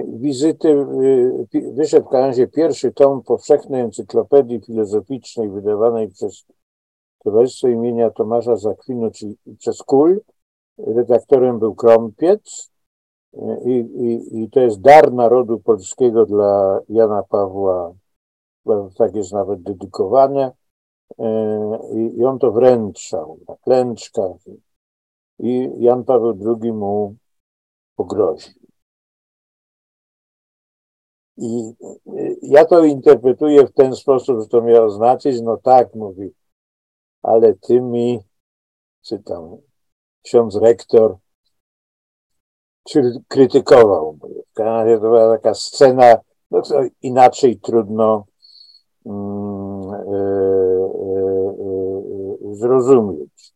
[0.06, 0.68] wizyty
[1.54, 6.44] y, wyszedł w razie pierwszy tom powszechnej encyklopedii filozoficznej wydawanej przez
[7.24, 10.20] Towarzystwo imienia Tomasza Zakwinu, czyli przez KUL.
[10.78, 12.70] Redaktorem był Krąpiec
[13.34, 17.94] y, i, i, i to jest dar narodu polskiego dla Jana Pawła,
[18.98, 20.52] tak jest nawet dedykowane.
[21.94, 24.36] I, i on to wręczał na klęczkach.
[25.38, 27.16] I Jan Paweł II mu
[27.96, 28.67] pogroził.
[31.40, 31.72] I
[32.42, 36.30] ja to interpretuję w ten sposób, że to miało znaczyć, no tak, mówi,
[37.22, 38.20] ale ty mi,
[39.02, 39.56] czy tam
[40.22, 41.16] ksiądz rektor,
[42.88, 44.18] czy krytykował.
[44.50, 46.16] W Kanadzie to była taka scena,
[46.50, 48.26] no to inaczej trudno
[49.06, 50.16] mm, y,
[51.04, 53.52] y, y, zrozumieć.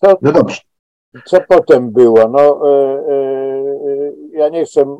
[0.00, 0.67] To, no dobrze.
[1.24, 2.28] Co potem było?
[2.28, 4.96] No, e, e, e, ja nie chcę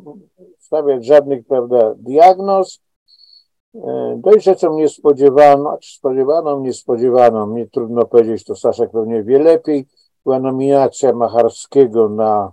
[0.58, 2.80] stawiać żadnych, prawda, diagnoz.
[4.16, 9.86] Dość rzeczą niespodziewaną, spodziewaną, niespodziewaną, mnie trudno powiedzieć, to Staszek pewnie wie lepiej,
[10.24, 12.52] była nominacja Macharskiego na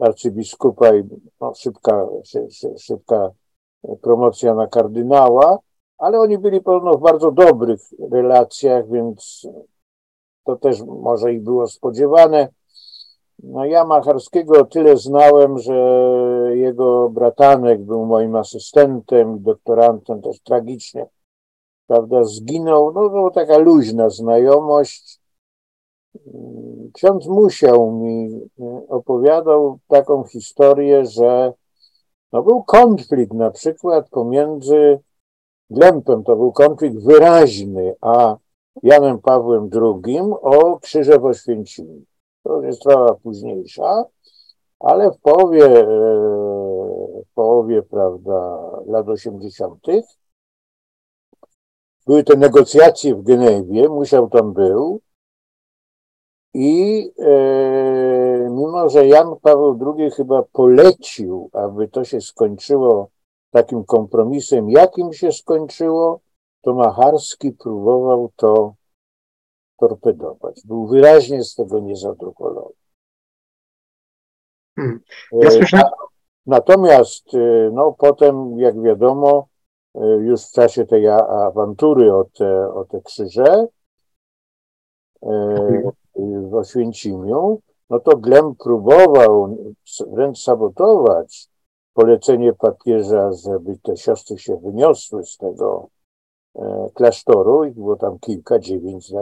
[0.00, 1.02] arcybiskupa i
[1.40, 2.06] no, szybka,
[2.78, 3.30] szybka
[4.00, 5.58] promocja na kardynała,
[5.98, 7.80] ale oni byli podobno w bardzo dobrych
[8.12, 9.46] relacjach, więc
[10.44, 12.48] to też może i było spodziewane.
[13.42, 15.74] No ja Macharskiego tyle znałem, że
[16.54, 21.06] jego bratanek był moim asystentem, doktorantem też tragicznie,
[21.86, 22.92] prawda, zginął.
[22.92, 25.20] No była taka luźna znajomość.
[26.92, 28.40] Ksiądz musiał mi
[28.88, 31.52] opowiadał taką historię, że
[32.32, 35.00] no był konflikt na przykład pomiędzy
[35.70, 38.36] Glempem, to był konflikt wyraźny, a
[38.82, 42.02] Janem Pawłem II o Krzyże w Oświęcimiu.
[42.42, 44.04] To jest sprawa późniejsza,
[44.80, 45.84] ale w połowie, e,
[47.24, 49.86] w połowie prawda, lat 80.
[52.06, 55.00] były te negocjacje w Genewie, musiał tam był
[56.54, 63.08] i e, mimo, że Jan Paweł II chyba polecił, aby to się skończyło
[63.50, 66.20] takim kompromisem, jakim się skończyło,
[66.62, 68.74] to Macharski próbował to
[69.76, 70.60] torpedować.
[70.64, 72.74] Był wyraźnie z tego niezadowolony.
[74.76, 75.00] Hmm.
[75.32, 75.92] Ja E, słyszałem,
[76.46, 79.46] Natomiast, e, no potem, jak wiadomo,
[79.94, 83.66] e, już w czasie tej awantury o te, o te krzyże
[85.22, 85.92] e,
[86.50, 89.56] w Oświęcimiu, no to Glem próbował
[90.06, 91.48] wręcz sabotować
[91.94, 95.88] polecenie papieża, żeby te siostry się wyniosły z tego
[96.94, 99.12] klasztoru, ich było tam kilka, dziewięć?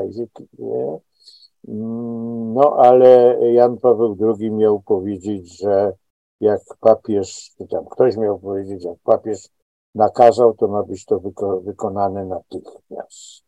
[1.69, 5.93] Mm, No ale Jan Paweł II miał powiedzieć, że
[6.41, 9.49] jak papież, czy tam ktoś miał powiedzieć, jak papież
[9.95, 13.45] nakazał, to ma być to wyko- wykonane natychmiast.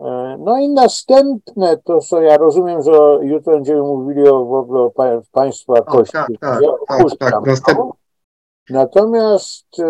[0.00, 4.80] E, No i następne to, co ja rozumiem, że jutro będziemy mówili o, w ogóle
[4.80, 6.12] o pa- państwa O, kości.
[6.12, 7.90] tak, tak, tak, tak, następne.
[8.70, 9.84] Natomiast e,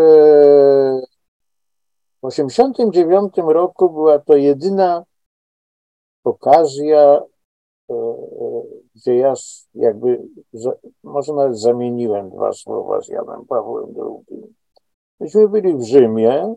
[2.23, 5.05] w 1989 roku była to jedyna
[6.25, 7.21] okazja,
[7.91, 7.95] e,
[8.95, 9.35] gdzie ja
[9.75, 10.23] jakby,
[11.03, 14.55] może nawet zamieniłem dwa słowa z Janem Pawłem II.
[15.21, 16.55] Myśmy byli w Rzymie,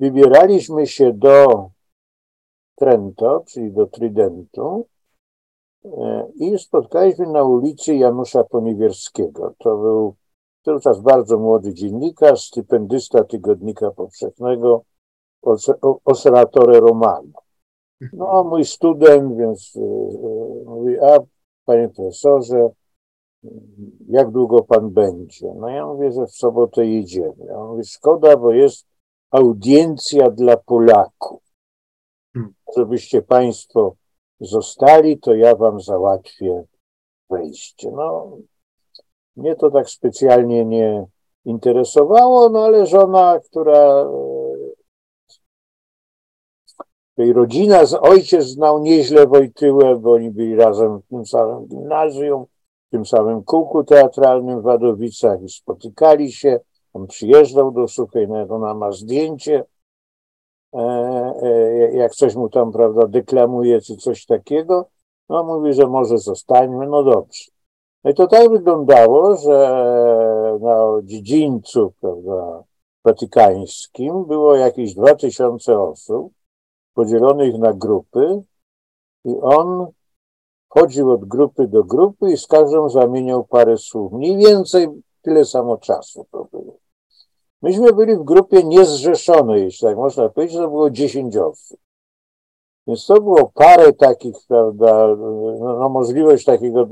[0.00, 1.70] wybieraliśmy się do
[2.74, 4.86] Trento, czyli do Tridentu
[5.84, 9.54] e, i spotkaliśmy na ulicy Janusza Poniewierskiego.
[9.58, 10.14] To był
[10.66, 14.82] wówczas bardzo młody dziennikarz, stypendysta Tygodnika Powszechnego,
[15.42, 15.72] os-
[16.04, 17.32] Osservatore Romano.
[18.12, 21.18] No, mój student, więc y, y, mówi, a
[21.64, 22.68] panie profesorze,
[24.08, 25.54] jak długo pan będzie?
[25.56, 27.44] No ja mówię, że w sobotę jedziemy.
[27.46, 28.87] Ja mówię, szkoda, bo jest
[29.30, 31.42] audiencja dla Polaków.
[32.34, 32.54] Hmm.
[32.76, 33.94] Żebyście państwo
[34.40, 36.64] zostali, to ja wam załatwię
[37.30, 37.90] wejście.
[37.90, 38.36] No,
[39.36, 41.06] mnie to tak specjalnie nie
[41.44, 44.38] interesowało, no ale żona, która e,
[47.14, 52.44] tej rodzina, ojciec znał nieźle Wojtyłę, bo oni byli razem w tym samym gimnazjum,
[52.88, 56.60] w tym samym kółku teatralnym w Wadowicach i spotykali się.
[56.98, 59.64] On przyjeżdżał do Suchej, nawet ona ma zdjęcie,
[60.74, 60.78] e,
[61.42, 64.88] e, jak coś mu tam, prawda, deklamuje, czy coś takiego.
[65.28, 67.44] No mówi, że może zostańmy, no dobrze.
[68.04, 69.58] No i to tak wyglądało, że
[70.60, 72.62] na dziedzińcu, prawda,
[73.04, 76.32] watykańskim było jakieś dwa tysiące osób
[76.94, 78.42] podzielonych na grupy
[79.24, 79.86] i on
[80.68, 84.12] chodził od grupy do grupy i z każdą zamieniał parę słów.
[84.12, 84.88] Mniej więcej
[85.22, 86.87] tyle samo czasu to było.
[87.62, 91.80] Myśmy byli w grupie niezrzeszonej, jeśli tak można powiedzieć, to było 10 osób.
[92.86, 96.88] Więc to było parę takich, prawda, no, no możliwość takiego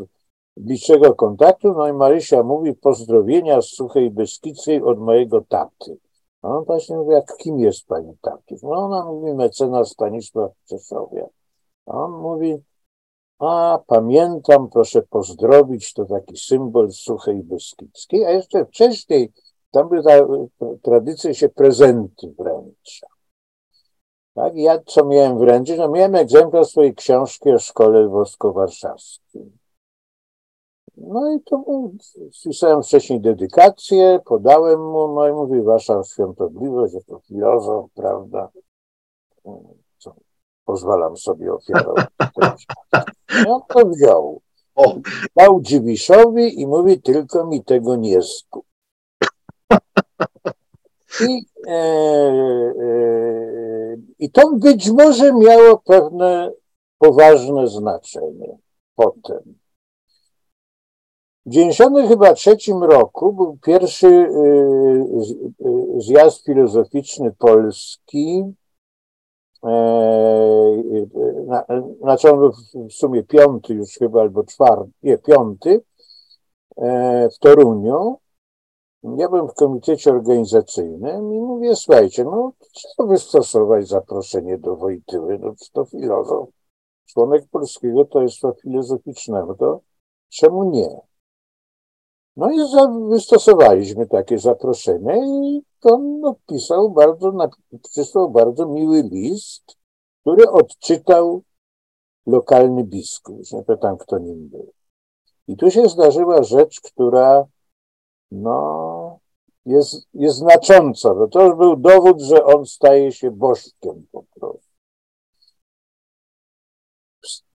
[0.57, 1.73] bliższego kontaktu.
[1.73, 5.99] No i Marysia mówi pozdrowienia z Suchej Beskidzkiej od mojego taty.
[6.43, 8.57] A on właśnie mówi, jak kim jest pani taty?
[8.63, 11.27] No ona mówi mecenas Stanisław Czesowia.
[11.87, 12.57] A on mówi,
[13.39, 18.25] a pamiętam, proszę pozdrowić, to taki symbol Suchej Beskidzkiej.
[18.25, 19.33] A jeszcze wcześniej
[19.77, 20.27] tam by ta
[20.83, 23.07] tradycja się prezenty wręcza.
[24.35, 25.79] Tak, ja co miałem wręczyć?
[25.79, 29.53] No miałem egzemplarz swojej książki o szkole wosko-warszawskiej.
[30.97, 31.65] No i to
[32.33, 38.49] spisałem wcześniej dedykację, podałem mu, no i mówi, wasza świątobliwość, jako filozof, prawda,
[39.99, 40.15] co
[40.65, 42.67] pozwalam sobie ofiarować.
[43.47, 44.41] No to wziął.
[45.37, 48.65] Dał Dziwiszowi i mówi, tylko mi tego nie zgub.
[51.21, 52.75] I, e, e,
[54.19, 56.53] I to być może miało pewne
[56.99, 58.57] poważne znaczenie
[58.95, 59.55] potem.
[61.47, 64.29] W 90 chyba trzecim roku był pierwszy
[65.19, 68.45] z- y, zjazd filozoficzny Polski.
[69.65, 69.69] E,
[71.47, 71.65] na,
[72.01, 72.53] znaczy on był
[72.89, 75.81] w sumie piąty już chyba, albo czwarty, nie, piąty
[76.77, 78.19] e, w Toruniu.
[79.15, 85.55] Ja byłem w komitecie organizacyjnym i mówię, słuchajcie, no trzeba wystosować zaproszenie do Wojtyły, no
[85.73, 86.49] to filozof,
[87.07, 89.81] członek Polskiego Towarzystwa Filozoficznego,
[90.29, 91.01] czemu nie?
[92.37, 97.33] No i za, wystosowaliśmy takie zaproszenie i on odpisał bardzo,
[97.91, 99.77] przysłał bardzo miły list,
[100.21, 101.43] który odczytał
[102.27, 103.53] lokalny biskup.
[103.53, 104.73] Nie pytam, kto nim był.
[105.49, 107.47] I tu się zdarzyła rzecz, która
[108.31, 108.96] no,
[109.67, 114.67] jest, jest znacząca, bo to już był dowód, że on staje się bożkiem po prostu.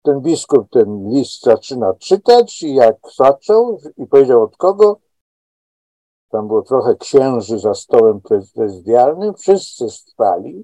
[0.02, 5.00] ten biskup ten list zaczyna czytać i jak zaczął i powiedział od kogo,
[6.30, 8.22] tam było trochę księży za stołem
[8.56, 10.64] prezydialnym, wszyscy stali.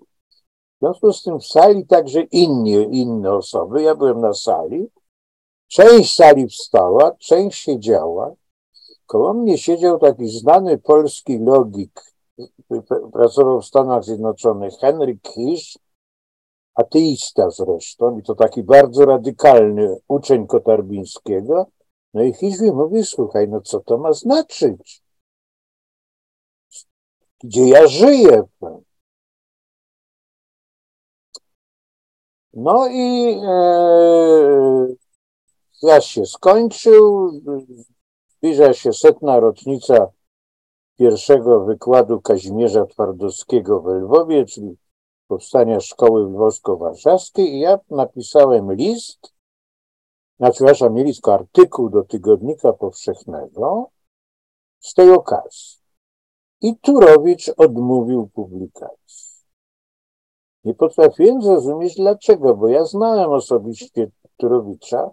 [0.75, 3.81] W związku z tym w sali także inni, inne osoby.
[3.81, 4.87] Ja byłem na sali.
[5.67, 8.33] Część sali wstała, część siedziała.
[9.07, 12.01] Koło mnie siedział taki znany polski logik,
[13.13, 15.79] pracował w Stanach Zjednoczonych, Henryk Hisz,
[16.75, 21.65] ateista zresztą, i to taki bardzo radykalny uczeń Kotarbińskiego.
[22.13, 25.01] No i Hisz mi mówi, słuchaj, no co to ma znaczyć?
[27.43, 28.43] Gdzie ja żyję?
[32.53, 34.87] No i e,
[35.73, 37.31] zjazd się skończył,
[38.37, 40.07] zbliża się setna rocznica
[40.97, 44.77] pierwszego wykładu Kazimierza Twardowskiego w Lwowie, czyli
[45.27, 49.33] powstania szkoły lwowsko-warszawskiej i ja napisałem list,
[50.37, 53.89] znaczy, przepraszam, nie list, artykuł do Tygodnika Powszechnego
[54.79, 55.77] z tej okazji.
[56.61, 59.27] I Turowicz odmówił publikacji.
[60.63, 65.09] Nie potrafiłem zrozumieć dlaczego, bo ja znałem osobiście Turowicza,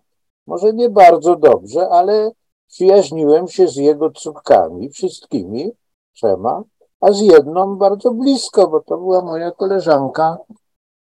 [0.47, 2.31] może nie bardzo dobrze, ale
[2.69, 5.73] przyjaźniłem się z jego córkami, wszystkimi,
[6.13, 6.63] trzema,
[7.01, 10.39] a z jedną bardzo blisko, bo to była moja koleżanka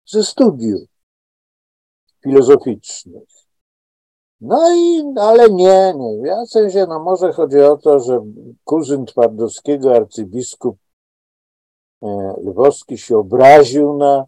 [0.06, 0.82] ze studiów
[2.24, 3.24] filozoficznych.
[4.41, 6.28] No i, ale nie, nie.
[6.28, 8.22] Ja w sensie, no może chodzi o to, że
[8.64, 10.78] kuzyn Twardowskiego, arcybiskup
[12.03, 14.26] e, Lwowski się obraził na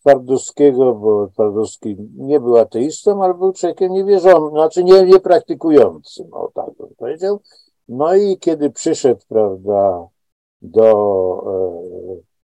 [0.00, 6.70] Twardowskiego, bo Twardowski nie był ateistą, ale był człowiekiem niewierzącym, znaczy nie, niepraktykującym, o tak
[6.78, 7.40] bym powiedział.
[7.88, 10.08] No i kiedy przyszedł, prawda,
[10.62, 10.90] do,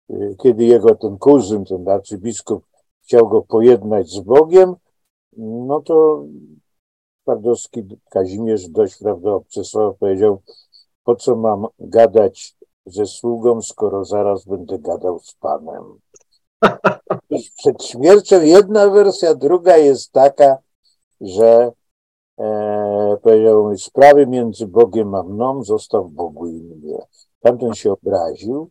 [0.09, 2.65] e, e, kiedy jego ten kuzyn, ten arcybiskup
[3.03, 4.75] chciał go pojednać z Bogiem,
[5.37, 6.25] no to
[7.23, 10.41] Twardowski Kazimierz dość prawda obcesowo powiedział,
[11.03, 15.83] po co mam gadać ze sługą, skoro zaraz będę gadał z Panem.
[17.57, 20.57] Przed śmiercią jedna wersja, druga jest taka,
[21.21, 21.71] że
[22.39, 26.97] e, powiedział sprawy między Bogiem a mną zostaw Bogu i mnie.
[27.39, 28.69] Tamten się obraził,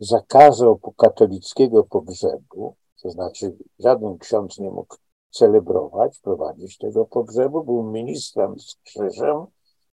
[0.00, 4.96] zakazał katolickiego pogrzebu, to znaczy żaden ksiądz nie mógł
[5.30, 9.46] celebrować, prowadzić tego pogrzebu, był ministrem z krzyżem,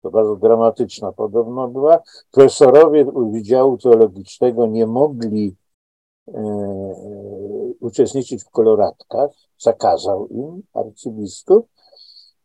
[0.03, 1.99] to bardzo dramatyczna podobno była.
[2.31, 5.57] Profesorowie Wydziału Teologicznego nie mogli
[6.29, 6.43] e,
[7.85, 11.69] uczestniczyć w koloratkach, zakazał im arcybiskup.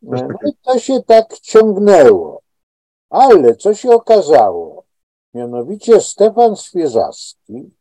[0.02, 2.42] No i to się tak ciągnęło.
[3.10, 4.84] Ale co się okazało?
[5.34, 7.72] Mianowicie Stefan Świeżawski,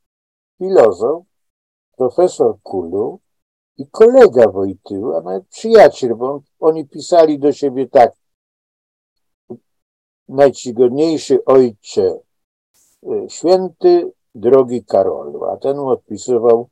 [0.58, 1.24] filozof,
[1.96, 3.20] profesor Kulu
[3.76, 8.12] i kolega Wojtyły, a nawet przyjaciel, bo oni pisali do siebie tak,
[10.28, 12.18] najczcigodniejszy ojcze
[13.02, 16.68] e, święty, drogi Karolu, a ten mu odpisywał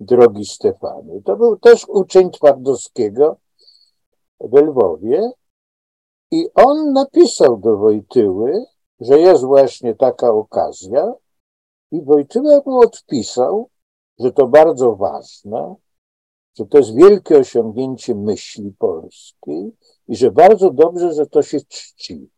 [0.00, 1.22] drogi Stefany.
[1.24, 3.36] To był też uczeń Twardowskiego
[4.40, 5.30] w Lwowie
[6.30, 8.64] i on napisał do Wojtyły,
[9.00, 11.12] że jest właśnie taka okazja
[11.90, 13.70] i Wojtyła mu odpisał,
[14.18, 15.74] że to bardzo ważne,
[16.58, 19.72] że to jest wielkie osiągnięcie myśli polskiej
[20.08, 22.30] i że bardzo dobrze, że to się czci.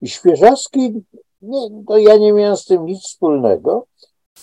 [0.00, 1.04] I Świeżawski,
[1.42, 3.86] nie, to ja nie miałem z tym nic wspólnego,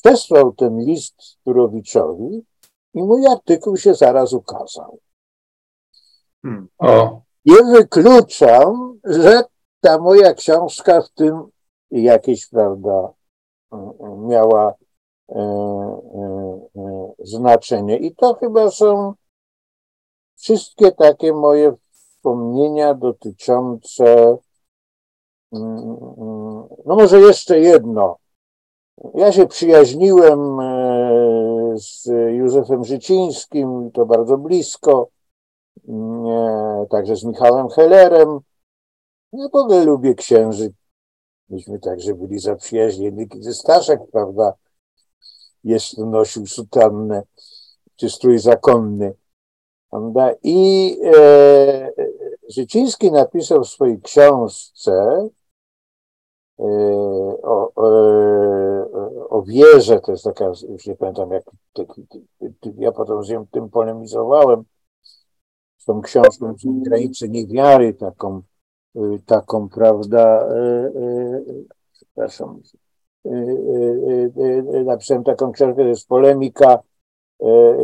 [0.02, 2.46] przesłał ten list Turowiczowi
[2.93, 5.00] i mój artykuł się zaraz ukazał.
[6.41, 6.68] Hmm.
[6.78, 7.22] O.
[7.46, 9.43] Nie wykluczam, że
[9.82, 11.43] ta moja książka w tym
[11.91, 13.14] jakieś, prawda,
[14.18, 14.74] miała
[15.30, 15.41] e, e,
[16.76, 17.98] e, znaczenie.
[17.98, 19.14] I to chyba są
[20.36, 24.38] wszystkie takie moje wspomnienia dotyczące.
[25.52, 28.18] No, może jeszcze jedno.
[29.14, 30.58] Ja się przyjaźniłem
[31.78, 32.06] z
[32.38, 35.10] Józefem Życińskim, to bardzo blisko,
[36.89, 38.39] także z Michałem Hellerem.
[39.34, 40.74] Ja w ogóle lubię księży
[41.50, 44.54] Myśmy także byli zaprzyjaźnieni, kiedy Staszek, prawda,
[45.64, 47.24] jeszcze nosił sutannę,
[47.96, 49.14] czy strój zakonny.
[49.89, 50.32] Prawda?
[50.43, 51.91] I e,
[52.50, 55.28] Życiński napisał w swojej książce
[56.60, 56.64] e,
[57.43, 61.43] o, e, o wierze, to jest taka, już nie pamiętam jak,
[61.74, 62.08] taki,
[62.78, 64.64] ja potem z tym polemizowałem,
[65.78, 68.41] z tą książką Granicy Niewiary, taką
[68.95, 70.49] Y, taką, prawda,
[71.93, 72.62] przepraszam,
[74.86, 76.80] napisałem taką książkę, to jest polemika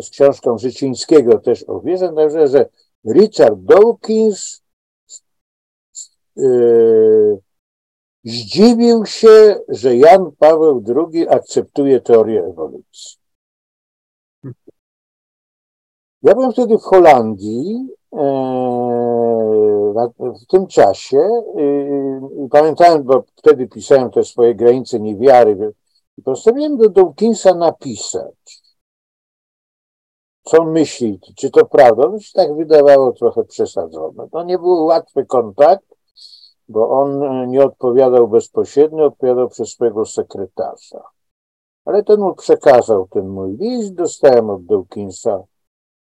[0.01, 2.65] z książką Życińskiego też o wierze, także, że
[3.13, 4.63] Richard Dawkins
[8.23, 13.21] zdziwił się, że Jan Paweł II akceptuje teorię ewolucji.
[16.23, 18.17] Ja byłem wtedy w Holandii, e,
[20.19, 21.29] w tym czasie
[22.45, 25.73] i pamiętałem, bo wtedy pisałem te swoje granice niewiary
[26.17, 28.61] i postanowiłem do Dawkinsa napisać,
[30.43, 32.03] co myśli, czy to prawda.
[32.03, 34.29] To się tak wydawało trochę przesadzone.
[34.31, 35.90] To nie był łatwy kontakt,
[36.69, 41.03] bo on nie odpowiadał bezpośrednio, odpowiadał przez swojego sekretarza.
[41.85, 45.43] Ale ten mu przekazał ten mój list, dostałem od Dawkinsa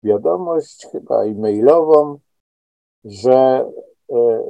[0.03, 2.19] wiadomość, chyba e-mailową,
[3.05, 3.71] że
[4.13, 4.45] e,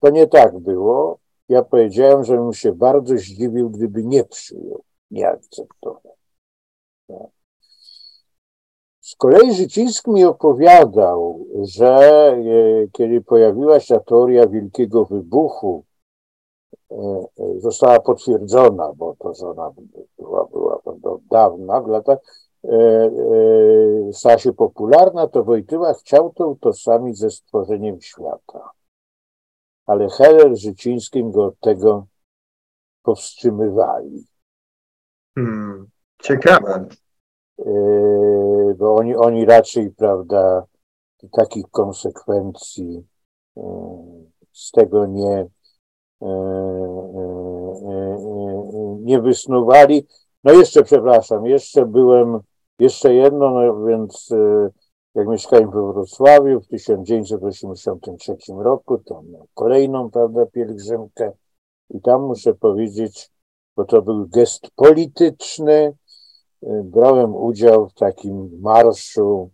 [0.00, 1.18] to nie tak było.
[1.48, 6.16] Ja powiedziałem, że bym się bardzo zdziwił, gdyby nie przyjął, nie akceptował.
[7.06, 7.41] Tak.
[9.12, 15.84] Z kolei Życiński mi opowiadał, że e, kiedy pojawiła się teoria wielkiego wybuchu,
[16.90, 16.96] e,
[17.58, 19.70] została potwierdzona, bo to, że ona
[20.18, 22.18] była, była od dawna, w latach,
[22.64, 22.76] E,
[24.08, 28.70] e, stała się popularna, to Wojtyła chciał to utożsamić ze stworzeniem świata.
[29.86, 32.06] Ale Heller Życińskim go od tego
[33.02, 34.26] powstrzymywali.
[35.34, 35.86] Hmm,
[36.22, 36.86] ciekawe.
[37.66, 40.64] E, bo oni, oni raczej, prawda,
[41.32, 43.06] takich konsekwencji
[44.52, 45.46] z tego nie,
[49.00, 50.06] nie wysnuwali.
[50.44, 52.40] No jeszcze, przepraszam, jeszcze byłem
[52.78, 54.28] jeszcze jedno, no więc
[55.14, 59.22] jak mieszkałem we Wrocławiu w 1983 roku, to
[59.54, 61.32] kolejną, prawda, pielgrzymkę
[61.90, 63.30] i tam muszę powiedzieć,
[63.76, 65.94] bo to był gest polityczny,
[66.84, 69.50] brałem udział w takim marszu,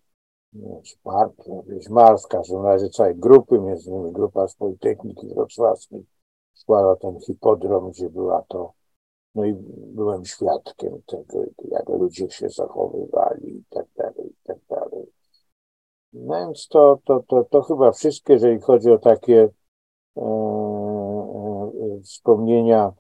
[0.52, 6.06] znaczy marsz, marsz, w każdym razie całej grupy, między innymi grupa z Politechniki Wrocławskiej
[6.54, 8.72] składała ten hipodrom, gdzie była to
[9.34, 9.54] no i
[9.94, 15.06] byłem świadkiem tego, jak ludzie się zachowywali i tak dalej, i tak dalej.
[16.12, 19.48] No więc to, to, to, to chyba wszystko, jeżeli chodzi o takie
[20.16, 22.92] e, e, wspomnienia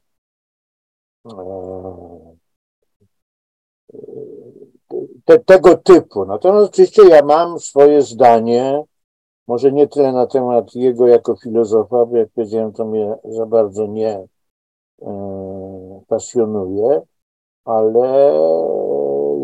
[1.26, 2.36] e,
[5.24, 6.24] te, tego typu.
[6.24, 8.84] Natomiast oczywiście ja mam swoje zdanie,
[9.46, 13.86] może nie tyle na temat jego jako filozofa, bo jak powiedziałem, to mnie za bardzo
[13.86, 14.26] nie,
[16.08, 17.02] pasjonuje,
[17.64, 18.32] ale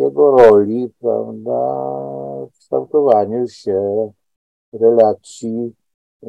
[0.00, 1.86] jego roli, prawda,
[2.52, 4.10] w kształtowaniu się
[4.72, 5.74] relacji
[6.22, 6.28] e,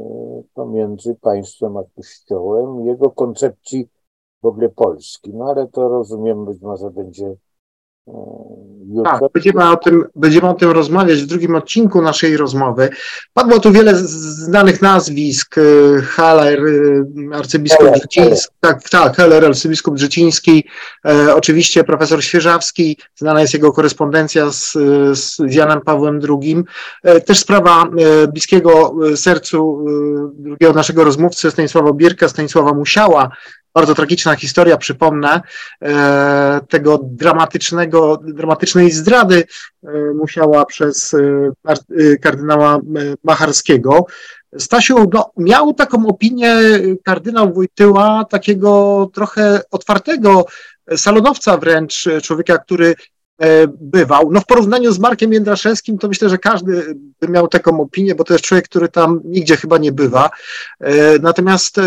[0.54, 3.90] pomiędzy państwem a Kościołem, jego koncepcji
[4.42, 5.34] w ogóle Polski.
[5.34, 7.36] No ale to rozumiem, być może będzie
[9.04, 12.90] tak, będziemy o, tym, będziemy o tym rozmawiać w drugim odcinku naszej rozmowy.
[13.34, 15.58] Padło tu wiele znanych nazwisk.
[15.58, 20.66] Y, Haller, y, arcybiskup Brzeziński, tak, tak, Heller, arcybiskup Brzeziński,
[21.06, 24.72] e, oczywiście profesor Świeżawski, znana jest jego korespondencja z,
[25.18, 26.64] z Janem Pawłem II.
[27.04, 33.30] E, też sprawa e, bliskiego sercu e, drugiego naszego rozmówcy, Stanisława Bierka, Stanisława Musiała,
[33.76, 35.42] bardzo tragiczna historia, przypomnę,
[35.82, 39.44] e, tego dramatycznego, dramatycznej zdrady
[39.84, 42.80] e, musiała przez e, kardynała
[43.24, 44.06] Macharskiego.
[44.58, 46.56] Stasiu no, miał taką opinię
[47.04, 50.46] kardynał Wojtyła, takiego trochę otwartego
[50.96, 52.96] salonowca wręcz, człowieka, który
[53.68, 54.32] bywał.
[54.32, 58.24] No w porównaniu z Markiem Jędraszewskim to myślę, że każdy by miał taką opinię, bo
[58.24, 60.30] to jest człowiek, który tam nigdzie chyba nie bywa.
[61.22, 61.80] Natomiast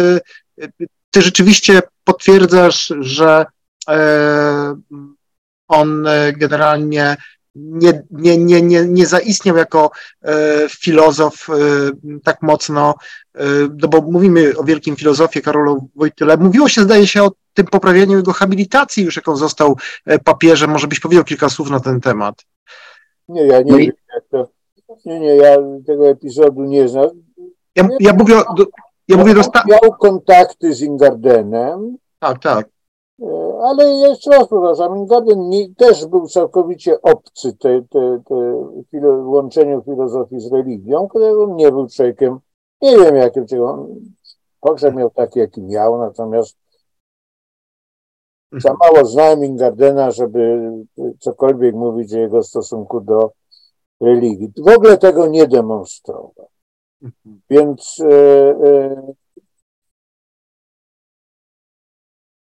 [1.10, 3.46] ty rzeczywiście potwierdzasz, że
[3.88, 4.76] e,
[5.68, 6.06] on
[6.36, 7.16] generalnie
[7.54, 9.90] nie, nie, nie, nie, nie zaistniał jako
[10.22, 10.34] e,
[10.68, 11.52] filozof e,
[12.24, 12.94] tak mocno,
[13.82, 16.36] no bo mówimy o wielkim filozofie Karolu Wojtyle.
[16.36, 19.76] Mówiło się, zdaje się, o tym poprawianiu jego habilitacji, już jak on został
[20.24, 20.70] papieżem.
[20.70, 22.44] Może byś powiedział kilka słów na ten temat.
[23.28, 24.48] Nie, ja nie no wiem, jak to.
[25.04, 25.56] Nie, nie, ja
[25.86, 27.10] tego epizodu nie znam.
[27.76, 28.54] Ja, ja mówię o,
[29.08, 31.96] ja mówię dosta- Miał kontakty z Ingardenem.
[32.18, 32.68] Tak, tak.
[33.22, 38.34] E, ale jeszcze raz przepraszam, Ingarden nie, też był całkowicie obcy te, te, te
[38.90, 42.38] filo, łączeniu filozofii z religią, którego nie był człowiekiem,
[42.82, 43.94] nie wiem jakim, czego on
[44.60, 46.56] pogrzeb miał taki, jaki miał, natomiast
[48.52, 50.72] za mało znałem Ingardena, żeby
[51.18, 53.32] cokolwiek mówić o jego stosunku do
[54.00, 54.52] religii.
[54.56, 56.48] W ogóle tego nie demonstrował.
[57.02, 57.40] Mhm.
[57.50, 58.14] Więc e,
[58.64, 59.12] e,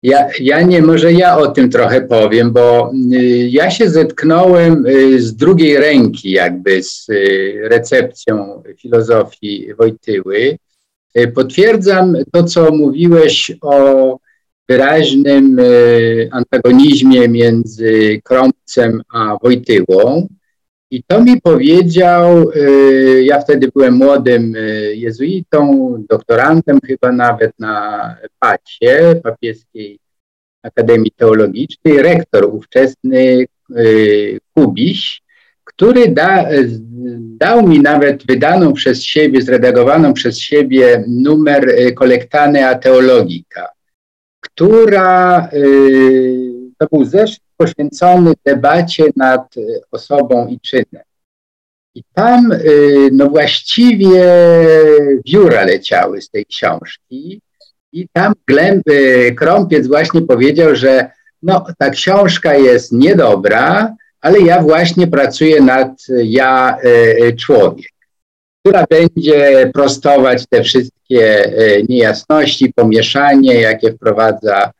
[0.04, 5.22] Ja, ja nie, może ja o tym trochę powiem, bo y, ja się zetknąłem y,
[5.22, 10.58] z drugiej ręki jakby z y, recepcją filozofii Wojtyły.
[11.34, 14.18] Potwierdzam to, co mówiłeś o
[14.68, 15.60] wyraźnym
[16.30, 20.28] antagonizmie między Krąbcem a Wojtyłą.
[20.94, 22.50] I to mi powiedział,
[23.22, 24.54] ja wtedy byłem młodym
[24.92, 29.98] jezuitą, doktorantem chyba nawet na Pacie, papieskiej
[30.62, 33.44] Akademii Teologicznej, rektor ówczesny
[34.54, 35.22] Kubiś,
[35.64, 36.48] który da,
[37.18, 43.68] dał mi nawet wydaną przez siebie, zredagowaną przez siebie numer kolektany Ateologika,
[44.40, 45.48] która
[46.84, 49.54] to był zeszyt poświęcony debacie nad
[49.90, 51.02] osobą i czynem.
[51.94, 52.52] I tam
[53.12, 54.24] no właściwie
[55.26, 57.40] wióra leciały z tej książki
[57.92, 61.10] i tam Glęby, Krąpiec właśnie powiedział, że
[61.42, 65.90] no, ta książka jest niedobra, ale ja właśnie pracuję nad
[66.24, 66.78] ja
[67.38, 67.86] człowiek,
[68.62, 71.52] która będzie prostować te wszystkie
[71.88, 74.70] niejasności, pomieszanie, jakie wprowadza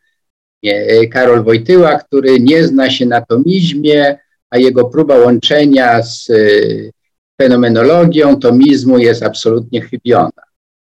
[1.13, 4.19] Karol Wojtyła, który nie zna się na tomizmie,
[4.51, 6.35] a jego próba łączenia z e,
[7.43, 10.43] fenomenologią tomizmu jest absolutnie chybiona.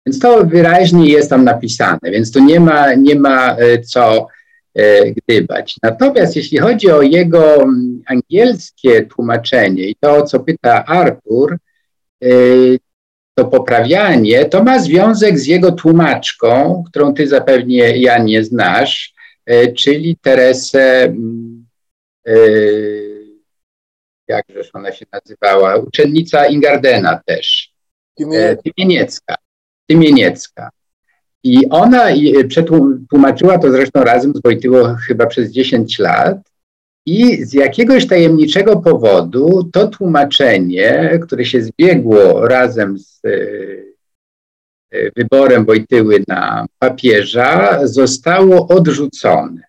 [0.05, 4.27] Więc to wyraźnie jest tam napisane, więc tu nie ma, nie ma e, co
[4.75, 5.75] e, gdybać.
[5.83, 11.57] Natomiast jeśli chodzi o jego mm, angielskie tłumaczenie i to, o co pyta Artur,
[12.23, 12.27] e,
[13.35, 19.13] to poprawianie, to ma związek z jego tłumaczką, którą ty zapewnie, ja nie znasz,
[19.77, 21.67] czyli Teresę, mm,
[24.27, 27.77] jakżeż ona się nazywała, uczennica Ingardena też,
[28.63, 29.35] Tymieniecka.
[29.89, 30.69] Tymieniecka.
[31.43, 32.07] I ona
[32.47, 36.37] przetłumaczyła to zresztą razem z Wojtyło chyba przez 10 lat.
[37.05, 43.86] I z jakiegoś tajemniczego powodu to tłumaczenie, które się zbiegło razem z e, e,
[45.15, 49.67] wyborem Wojtyły na papieża, zostało odrzucone.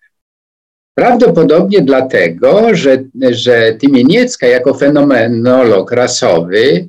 [0.99, 6.87] Prawdopodobnie dlatego, że, że Tymieniecka jako fenomenolog rasowy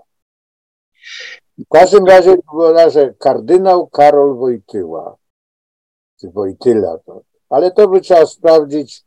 [1.59, 2.36] W każdym razie
[2.88, 5.16] że kardynał Karol Wojtyła,
[6.20, 9.05] czy Wojtyla, to, ale to by trzeba sprawdzić.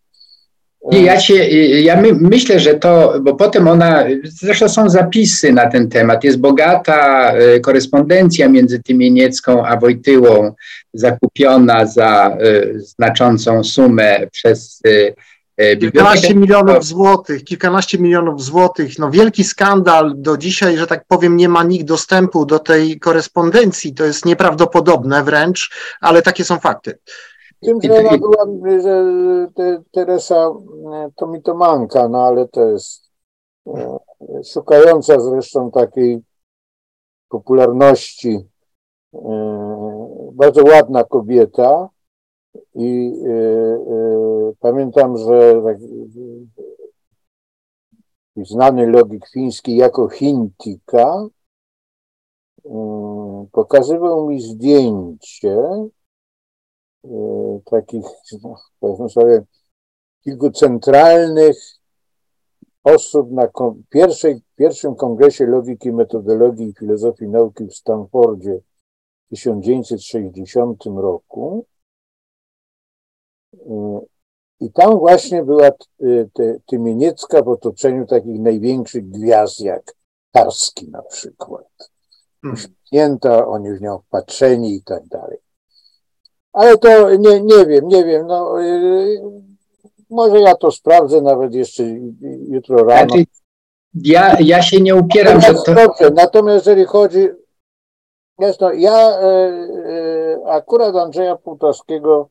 [0.92, 1.34] Nie, ja się,
[1.82, 6.40] ja my, myślę, że to, bo potem ona, zresztą są zapisy na ten temat, jest
[6.40, 10.54] bogata e, korespondencja między Tymieniecką a Wojtyłą,
[10.94, 15.16] zakupiona za y, znaczącą sumę przez y,
[15.80, 19.00] Kilkanaście milionów złotych, kilkanaście milionów złotych.
[19.00, 23.94] No wielki skandal do dzisiaj, że tak powiem, nie ma nikt dostępu do tej korespondencji.
[23.94, 25.72] To jest nieprawdopodobne wręcz,
[26.02, 26.98] ale takie są fakty.
[27.64, 28.46] Tym, że ona była,
[28.82, 29.06] że
[29.56, 30.54] te, Teresa
[31.16, 33.12] to mi to manka, no ale to jest
[34.54, 36.24] szukająca zresztą takiej
[37.30, 38.48] popularności
[40.34, 41.90] bardzo ładna kobieta
[42.76, 43.14] i
[44.60, 45.78] pamiętam, że tak,
[48.36, 51.28] znany logik fiński jako Hintika
[53.52, 55.58] pokazywał mi zdjęcie
[57.66, 58.06] takich,
[58.44, 59.44] no, powiedzmy sobie,
[60.24, 61.58] kilku centralnych
[62.84, 63.48] osób na
[63.90, 68.60] pierwszej, pierwszym kongresie logiki, metodologii i filozofii nauki w Stanfordzie
[69.26, 71.66] w 1960 roku.
[74.60, 75.70] I tam właśnie była
[76.66, 79.96] Tymieniecka w otoczeniu takich największych gwiazd jak
[80.32, 81.68] Tarski na przykład.
[82.42, 82.54] Hmm.
[82.54, 85.38] Uśmiechnięta, oni w nią wpatrzeni i tak dalej.
[86.54, 88.28] Ale to nie, nie wiem, nie wiem.
[88.28, 89.22] No, yy,
[90.10, 91.84] może ja to sprawdzę nawet jeszcze
[92.50, 93.10] jutro rano.
[93.10, 93.26] Znaczy,
[93.94, 95.74] ja, ja się nie upieram, że to...
[95.74, 97.28] Dobrze, natomiast jeżeli chodzi...
[98.40, 102.30] Jest no, ja yy, akurat Andrzeja Półtowskiego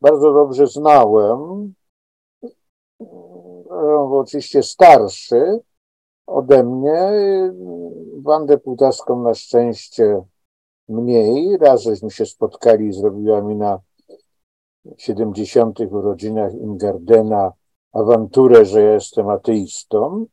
[0.00, 1.74] bardzo dobrze znałem.
[3.70, 5.60] On był oczywiście starszy
[6.26, 7.10] ode mnie.
[8.22, 10.22] Wandę Półtowską na szczęście
[10.88, 11.56] mniej.
[11.56, 13.80] Raz żeśmy się spotkali i zrobiła mi na
[14.98, 15.80] 70.
[15.80, 17.52] urodzinach Ingardena
[17.92, 20.26] awanturę, że ja jestem ateistą.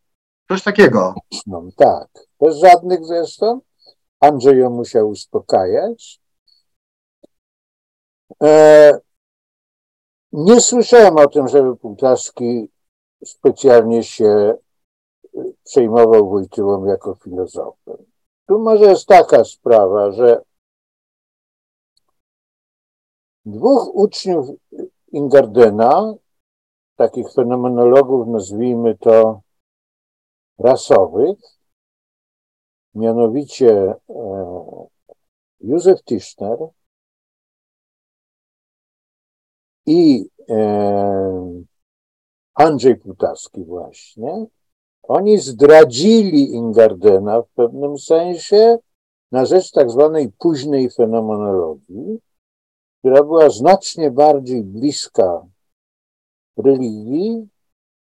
[0.47, 1.14] Coś takiego.
[1.47, 2.10] No, tak.
[2.39, 3.62] Bez żadnych zresztą.
[4.20, 6.20] Andrzej ją musiał uspokajać.
[8.43, 8.99] E,
[10.32, 12.70] nie słyszałem o tym, żeby Półtaski
[13.26, 14.54] specjalnie się
[15.64, 18.12] przejmował Wojtyłą jako filozofem.
[18.54, 20.41] Tu może jest taka sprawa, że
[23.45, 24.47] dwóch uczniów
[25.12, 26.14] Ingardena,
[26.95, 29.41] takich fenomenologów, nazwijmy to
[30.60, 31.39] rasowych,
[32.95, 34.88] mianowicie e,
[35.60, 36.58] Józef Tischner
[39.86, 41.64] i e,
[42.54, 44.45] Andrzej Putaski właśnie,
[45.04, 48.78] oni zdradzili Ingardena w pewnym sensie
[49.32, 52.20] na rzecz tak zwanej późnej fenomenologii,
[52.99, 55.45] która była znacznie bardziej bliska
[56.58, 57.47] religii,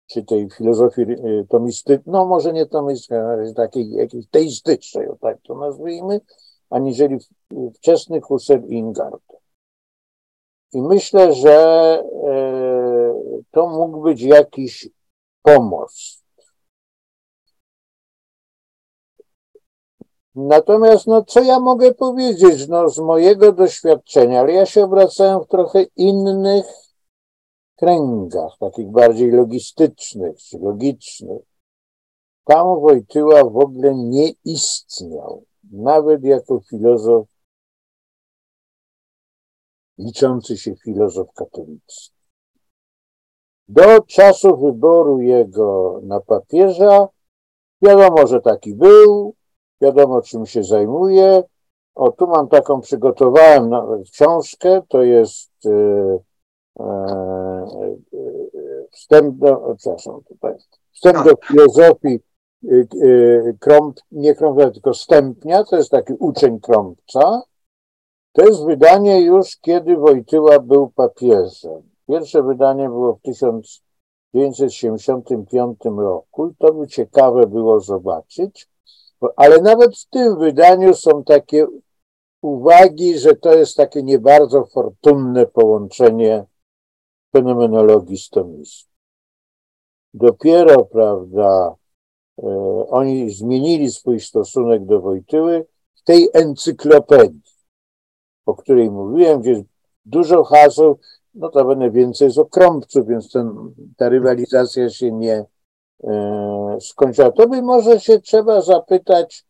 [0.07, 5.55] czy tej filozofii y, tomistycznej, no może nie tomistycznej, ale takiej jakiejś teistycznej, tak to
[5.55, 6.21] nazwijmy,
[6.69, 7.17] aniżeli
[7.75, 9.23] wczesny Husserl i Ingard.
[10.73, 11.53] I myślę, że
[12.27, 13.13] e,
[13.51, 14.89] to mógł być jakiś
[15.41, 16.24] pomoc
[20.35, 25.47] Natomiast, no, co ja mogę powiedzieć, no, z mojego doświadczenia, ale ja się obracałem w
[25.47, 26.65] trochę innych
[27.75, 31.41] kręgach, takich bardziej logistycznych czy logicznych.
[32.45, 37.27] Tam Wojtyła w ogóle nie istniał, nawet jako filozof,
[39.97, 42.15] liczący się filozof katolicki.
[43.67, 47.07] Do czasu wyboru jego na papieża
[47.81, 49.35] wiadomo, że taki był,
[49.85, 51.43] wiadomo czym się zajmuje.
[51.95, 56.19] O, tu mam taką, przygotowałem nawet książkę, to jest e,
[56.79, 56.85] e,
[58.13, 58.17] e
[58.91, 60.53] wstęp do, przepraszam, tutaj,
[60.91, 62.19] wstęp do filozofii
[62.63, 62.85] e, e,
[63.59, 67.41] Krąb, nie Krąpca, tylko Stępnia, to jest taki uczeń Krąpca.
[68.33, 71.81] To jest wydanie już, kiedy Wojtyła był papieżem.
[72.07, 78.74] Pierwsze wydanie było w 1975 roku i to by ciekawe było zobaczyć.
[79.35, 81.67] Ale nawet w tym wydaniu są takie
[82.41, 86.45] uwagi, że to jest takie nie bardzo fortunne połączenie
[87.31, 88.91] fenomenologii z tomizmu.
[90.13, 91.75] Dopiero, prawda,
[92.43, 92.47] e,
[92.89, 97.41] oni zmienili swój stosunek do Wojtyły w tej encyklopedii,
[98.45, 99.63] o której mówiłem, gdzie jest
[100.05, 100.99] dużo haseł,
[101.33, 105.45] no to będę więcej z okrąbców, więc ten, ta rywalizacja się nie,
[106.79, 107.31] skończyła.
[107.31, 109.45] To by może się trzeba zapytać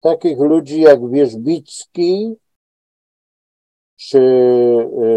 [0.00, 2.36] takich ludzi jak Wierzbicki,
[3.96, 4.18] czy
[5.02, 5.08] e,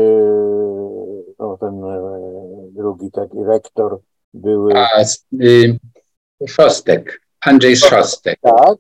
[1.39, 2.21] no, ten e,
[2.71, 3.99] drugi taki rektor
[4.33, 4.73] były.
[4.75, 5.01] A,
[5.41, 5.79] y,
[6.47, 8.39] Szostek, Andrzej Szostek.
[8.41, 8.77] Tak.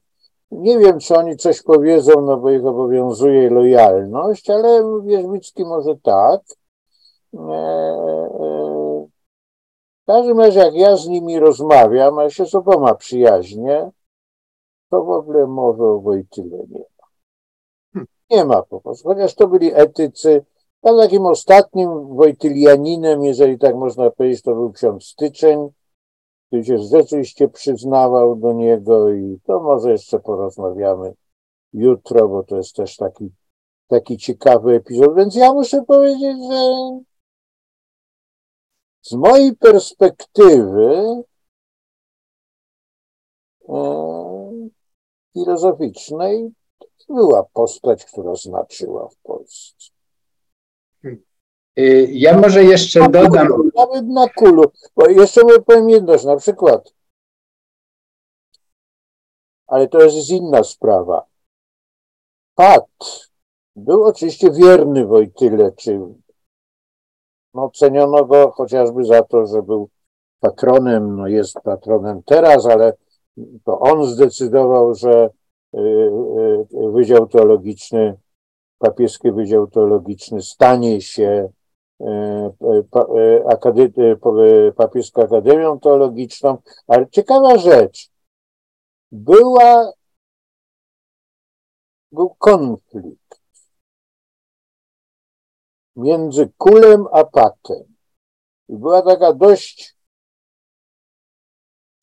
[0.51, 6.41] Nie wiem, czy oni coś powiedzą, no bo ich obowiązuje lojalność, ale Wierzbicki może tak.
[10.11, 13.91] W każdym razie, jak ja z nimi rozmawiam, a się z oboma przyjaźnię,
[14.89, 17.07] to w ogóle mowy o Wojtyle nie ma.
[17.93, 18.07] Hmm.
[18.29, 19.09] Nie ma po prostu.
[19.09, 20.45] Chociaż to byli etycy.
[20.81, 25.69] Tam takim ostatnim Wojtylianinem, jeżeli tak można powiedzieć, to był ksiądz Styczeń,
[26.47, 31.13] który się rzeczywiście przyznawał do niego i to może jeszcze porozmawiamy
[31.73, 33.31] jutro, bo to jest też taki,
[33.87, 35.15] taki ciekawy epizod.
[35.15, 36.63] Więc ja muszę powiedzieć, że
[39.01, 41.23] z mojej perspektywy
[43.69, 44.69] e,
[45.33, 46.51] filozoficznej
[47.09, 49.91] była postać, która znaczyła w Polsce.
[51.79, 53.47] Y, ja może jeszcze na dodam.
[53.47, 54.71] Kulu, nawet na kulu.
[54.95, 56.93] Bo jeszcze powiem jedno, na przykład,
[59.67, 61.25] ale to jest inna sprawa.
[62.55, 62.85] Pat
[63.75, 65.99] był oczywiście wierny Wojtyle, czy
[67.53, 69.89] no, ceniono go chociażby za to, że był
[70.39, 72.93] patronem, no jest patronem teraz, ale
[73.63, 75.29] to on zdecydował, że
[75.75, 78.17] y, y, Wydział Teologiczny,
[78.77, 81.49] papieski Wydział Teologiczny stanie się
[82.01, 82.05] y,
[84.75, 88.09] papieską Akademią Teologiczną, ale ciekawa rzecz,
[89.11, 89.91] była,
[92.11, 93.40] był konflikt
[95.95, 97.95] między kulem a patem.
[98.69, 99.95] I była taka dość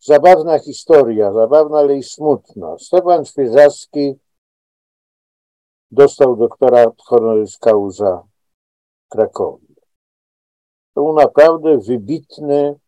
[0.01, 2.78] zabawna historia, zabawna, ale i smutna.
[2.78, 4.14] Stefan Świeżacki
[5.91, 8.22] dostał doktorat honoris causa
[9.07, 9.66] w Krakowie.
[10.95, 12.78] To był naprawdę wybitny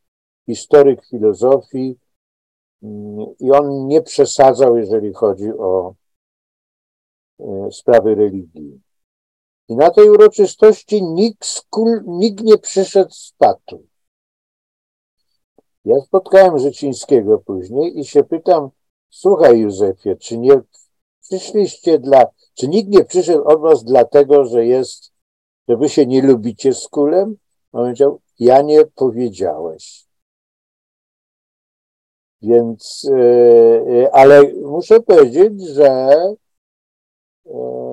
[0.47, 1.99] historyk filozofii
[3.41, 5.95] i on nie przesadzał, jeżeli chodzi o
[7.41, 8.81] e, sprawy religii.
[9.71, 11.63] I na tej uroczystości nikt,
[12.07, 13.87] nikt nie przyszedł z patu.
[15.85, 18.71] Ja spotkałem Rzecińskiego później i się pytam,
[19.11, 20.61] słuchaj Józefie, czy nie
[21.21, 25.13] przyszliście dla, czy nikt nie przyszedł od was dlatego, że jest,
[25.69, 27.37] że wy się nie lubicie z kulem?
[27.73, 30.07] On powiedział, ja nie powiedziałeś.
[32.43, 36.11] Więc, yy, ale muszę powiedzieć, że
[37.45, 37.90] yy,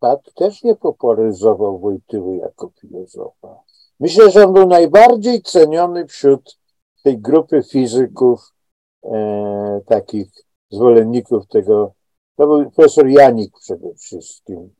[0.00, 3.62] Pat też nie popularyzował Wojtyły jako filozofa.
[4.00, 6.58] Myślę, że on był najbardziej ceniony wśród
[7.02, 8.52] tej grupy fizyków,
[9.04, 10.28] e, takich
[10.70, 11.92] zwolenników tego.
[12.36, 14.70] To był profesor Janik przede wszystkim.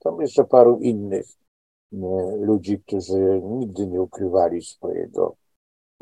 [0.00, 1.26] Tam jeszcze paru innych
[1.92, 1.96] e,
[2.36, 5.36] ludzi, którzy nigdy nie ukrywali swojego,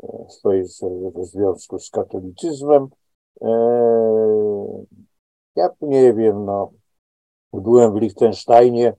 [0.03, 0.25] e,
[0.67, 2.87] swojego związku z katolicyzmem.
[3.41, 3.49] E,
[5.55, 6.71] ja nie wiem, no,
[7.53, 8.93] byłem w Liechtensteinie,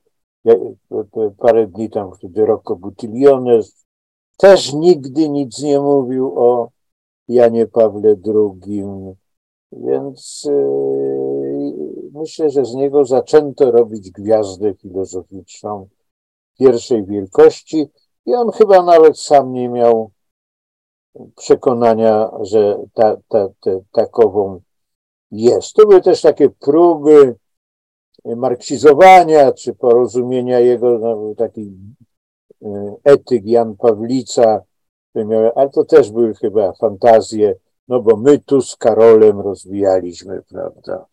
[1.39, 3.85] parę dni tam wtedy Rocco Buttiliones
[4.41, 6.71] też nigdy nic nie mówił o
[7.29, 8.85] Janie Pawle II,
[9.73, 15.89] więc yy, myślę, że z niego zaczęto robić gwiazdę filozoficzną
[16.59, 17.89] pierwszej wielkości.
[18.27, 20.11] I on chyba nawet sam nie miał
[21.37, 24.61] przekonania, że ta, ta, ta, takową
[25.31, 25.75] jest.
[25.75, 27.37] To były też takie próby
[28.25, 31.77] marksizowania, czy porozumienia jego, no, taki
[32.63, 34.63] e, etyk Jan Pawlica,
[35.55, 37.55] ale to też były chyba fantazje,
[37.89, 41.07] no bo my tu z Karolem rozwijaliśmy, prawda,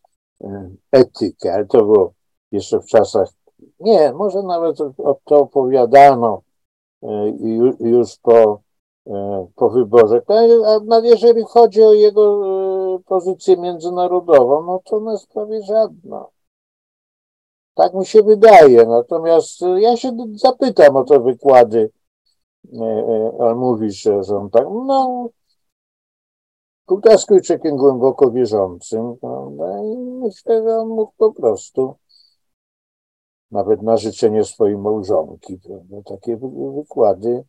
[0.44, 2.14] e, etykę, ale to było
[2.52, 3.30] jeszcze w czasach,
[3.80, 6.42] nie, może nawet o to opowiadano
[7.04, 7.08] e,
[7.80, 8.62] już po,
[9.56, 10.22] po wyborze.
[10.90, 12.42] A jeżeli chodzi o jego
[13.06, 16.26] pozycję międzynarodową, no to na sprawie żadna.
[17.78, 18.86] Tak mi się wydaje.
[18.86, 21.92] Natomiast e, ja się zapytam o te wykłady.
[22.74, 25.30] E, e, on mówi, że, on tak, no,
[27.28, 29.84] człowiekiem głęboko wierzącym, prawda?
[29.84, 31.96] I myślę, że on mógł po prostu
[33.52, 35.96] nawet na życzenie swojej małżonki, prawda?
[36.06, 36.38] takie
[36.76, 37.44] wykłady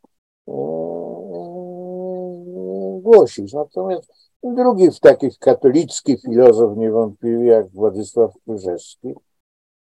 [3.01, 3.53] głosić.
[3.53, 4.12] Natomiast
[4.43, 9.14] drugi w takich katolicki filozof niewątpliwie jak Władysław Kurzewski,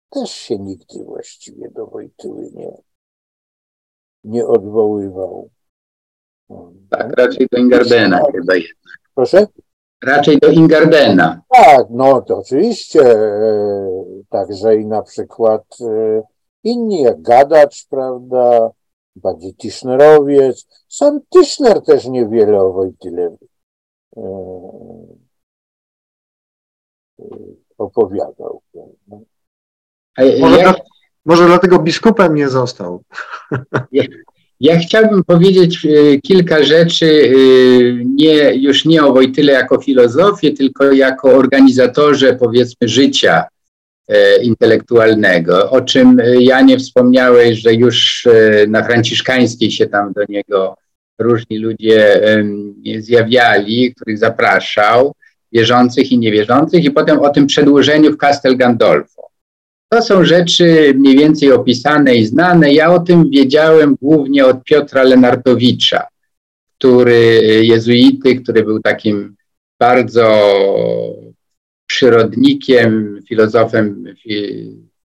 [0.10, 2.72] też się nigdy właściwie do Wojtyły nie,
[4.24, 5.50] nie odwoływał.
[6.90, 8.98] Tak, raczej do Ingardena chyba jednak.
[9.16, 9.48] Proszę?
[10.04, 11.42] Raczej do Ingardena.
[11.50, 13.02] Tak, no to oczywiście.
[13.02, 16.24] E, także i na przykład e,
[16.64, 18.72] inni jak Gadacz, prawda,
[19.16, 20.68] bardziej Tischnerowiec.
[20.90, 23.38] Sam Tischner też niewiele o Wojtyle
[24.18, 24.22] e,
[27.78, 28.62] opowiadał.
[30.40, 30.74] Może, ja,
[31.26, 33.04] może dlatego biskupem nie został.
[33.92, 34.04] Ja,
[34.60, 40.92] ja chciałbym powiedzieć y, kilka rzeczy, y, nie, już nie o Wojtyle jako filozofię, tylko
[40.92, 43.44] jako organizatorze, powiedzmy, życia
[44.12, 48.28] y, intelektualnego, o czym Janie wspomniałeś, że już
[48.68, 50.76] na franciszkańskiej się tam do niego
[51.20, 52.22] różni ludzie
[53.00, 55.14] zjawiali, których zapraszał,
[55.52, 59.27] wierzących i niewierzących, i potem o tym przedłużeniu w Castel Gandolfo.
[59.90, 62.74] To są rzeczy mniej więcej opisane i znane.
[62.74, 66.08] Ja o tym wiedziałem głównie od Piotra Lenartowicza,
[66.78, 69.36] który jezuity, który był takim
[69.80, 70.54] bardzo
[71.88, 74.06] przyrodnikiem, filozofem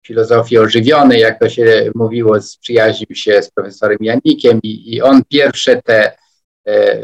[0.08, 5.82] filozofii ożywionej, jak to się mówiło, sprzyjaźnił się z profesorem Janikiem i, i on pierwsze
[5.82, 6.16] te
[6.66, 6.98] e,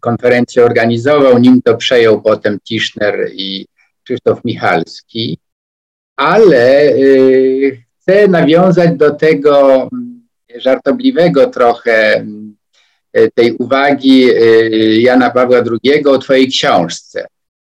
[0.00, 3.66] konferencje organizował, nim to przejął potem Tischner i
[4.04, 5.38] Krzysztof Michalski,
[6.16, 12.56] ale y, chcę nawiązać do tego mm, żartobliwego trochę mm,
[13.34, 17.26] tej uwagi y, Jana Pawła II o Twojej książce,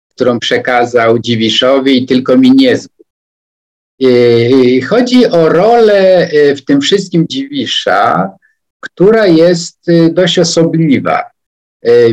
[0.08, 2.78] którą przekazał Dziwiszowi i tylko mi nie.
[4.02, 8.30] Y, chodzi o rolę w tym wszystkim Dziwisza,
[8.80, 9.78] która jest
[10.10, 11.24] dość osobliwa.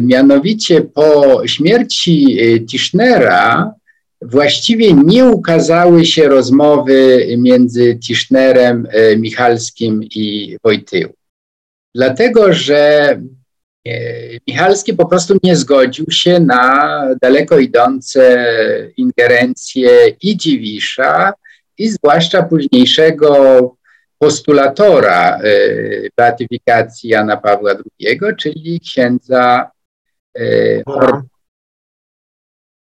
[0.01, 3.73] Mianowicie po śmierci Tischnera
[4.29, 11.13] właściwie nie ukazały się rozmowy między Tischnerem, e, Michalskim i Wojtył.
[11.95, 13.09] Dlatego, że
[13.87, 13.91] e,
[14.47, 18.47] Michalski po prostu nie zgodził się na daleko idące
[18.97, 19.89] ingerencje
[20.21, 21.33] i Dziwisza,
[21.77, 23.75] i zwłaszcza późniejszego
[24.19, 25.41] postulatora e,
[26.17, 29.71] beatyfikacji Jana Pawła II, czyli księdza
[30.85, 31.23] Or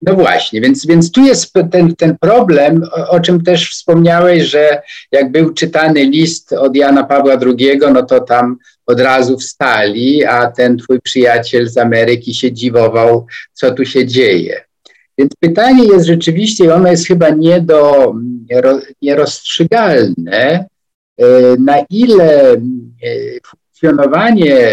[0.07, 4.83] no właśnie, więc, więc tu jest ten, ten problem, o, o, czym też wspomniałeś, że
[5.13, 10.51] jak był czytany list od Jana Pawła II, no to tam od razu wstali, a
[10.51, 14.61] ten twój przyjaciel z Ameryki się dziwował, co tu się dzieje.
[15.19, 18.15] Więc pytanie jest rzeczywiście, ono jest chyba nie do,
[19.03, 20.67] nierozstrzygalne,
[21.19, 21.27] e,
[21.59, 22.59] na ile e,
[23.47, 24.73] funkcjonowanie e,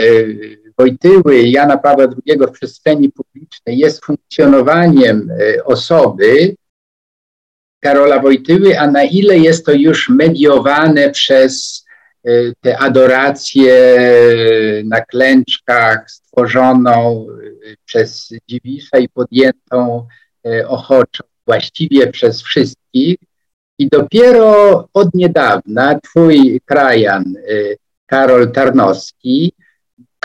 [0.77, 6.55] Wojtyły Jana Pawła II w przestrzeni publicznej jest funkcjonowaniem e, osoby
[7.79, 11.85] Karola Wojtyły, a na ile jest to już mediowane przez
[12.25, 12.29] e,
[12.61, 13.73] tę adorację
[14.85, 17.27] na klęczkach stworzoną
[17.85, 20.07] przez Dziwisza i podjętą
[20.67, 23.17] ochoczo właściwie przez wszystkich.
[23.79, 27.33] I dopiero od niedawna twój krajan
[28.05, 29.53] Karol Tarnowski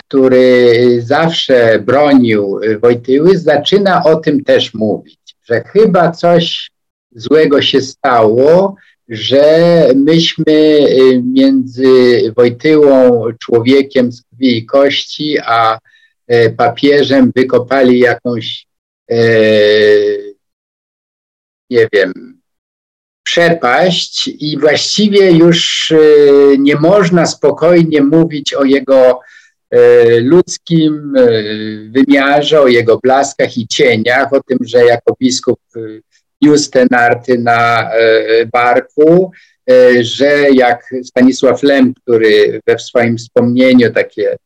[0.08, 6.70] który zawsze bronił Wojtyły, zaczyna o tym też mówić, że chyba coś
[7.12, 8.76] złego się stało,
[9.08, 15.78] że myśmy y, między Wojtyłą, człowiekiem z krwi i kości, a
[16.32, 18.66] y, papieżem wykopali jakąś,
[19.12, 20.34] y,
[21.70, 22.12] nie wiem,
[23.22, 25.92] przepaść i właściwie już
[26.58, 29.20] nie można spokojnie mówić o jego
[30.20, 31.30] ludzkim e,
[31.90, 35.80] wymiarze, o jego blaskach i cieniach, o tym, że jako biskup e,
[36.42, 37.90] niósł te narty na
[38.52, 39.30] barku,
[40.00, 44.36] że jak Stanisław Lem, który we swoim wspomnieniu takie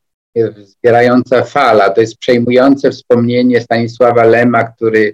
[0.63, 5.13] zbierająca fala, to jest przejmujące wspomnienie Stanisława Lema, który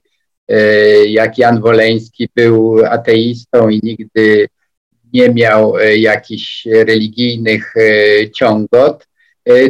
[1.08, 4.48] jak Jan Woleński był ateistą i nigdy
[5.14, 7.74] nie miał jakichś religijnych
[8.36, 9.19] ciągot, E,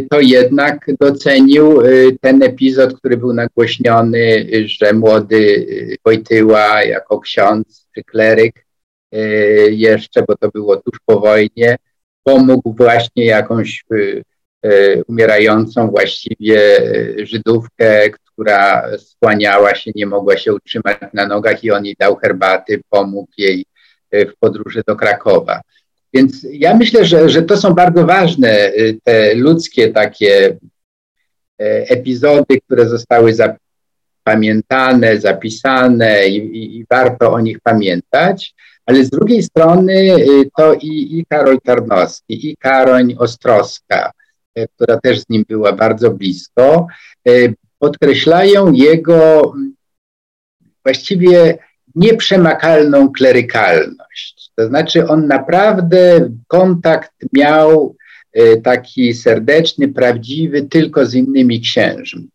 [0.09, 1.85] to jednak docenił e,
[2.21, 5.65] ten epizod, który był nagłośniony, że młody
[6.05, 8.65] Wojtyła jako ksiądz czy kleryk
[9.11, 9.19] e,
[9.69, 11.75] jeszcze, bo to było tuż po wojnie,
[12.23, 13.83] pomógł właśnie jakąś
[15.07, 16.59] umierającą właściwie
[17.17, 22.81] Żydówkę, która skłaniała się, nie mogła się utrzymać na nogach i on jej dał herbaty,
[22.89, 23.65] pomógł jej
[24.11, 25.61] w podróży do Krakowa.
[26.13, 30.57] Więc ja myślę, że, że to są bardzo ważne y, te ludzkie takie
[31.61, 38.55] e, epizody, które zostały zapamiętane, zapisane i, i, i warto o nich pamiętać.
[38.85, 44.11] Ale z drugiej strony y, to i, i Karol Tarnowski, i Karoń Ostrowska,
[44.55, 46.87] e, która też z nim była bardzo blisko,
[47.27, 47.31] e,
[47.79, 49.53] podkreślają jego
[50.83, 51.57] właściwie
[51.95, 54.51] nieprzemakalną klerykalność.
[54.55, 57.95] To znaczy on naprawdę kontakt miał
[58.33, 62.29] e, taki serdeczny, prawdziwy tylko z innymi księżmi.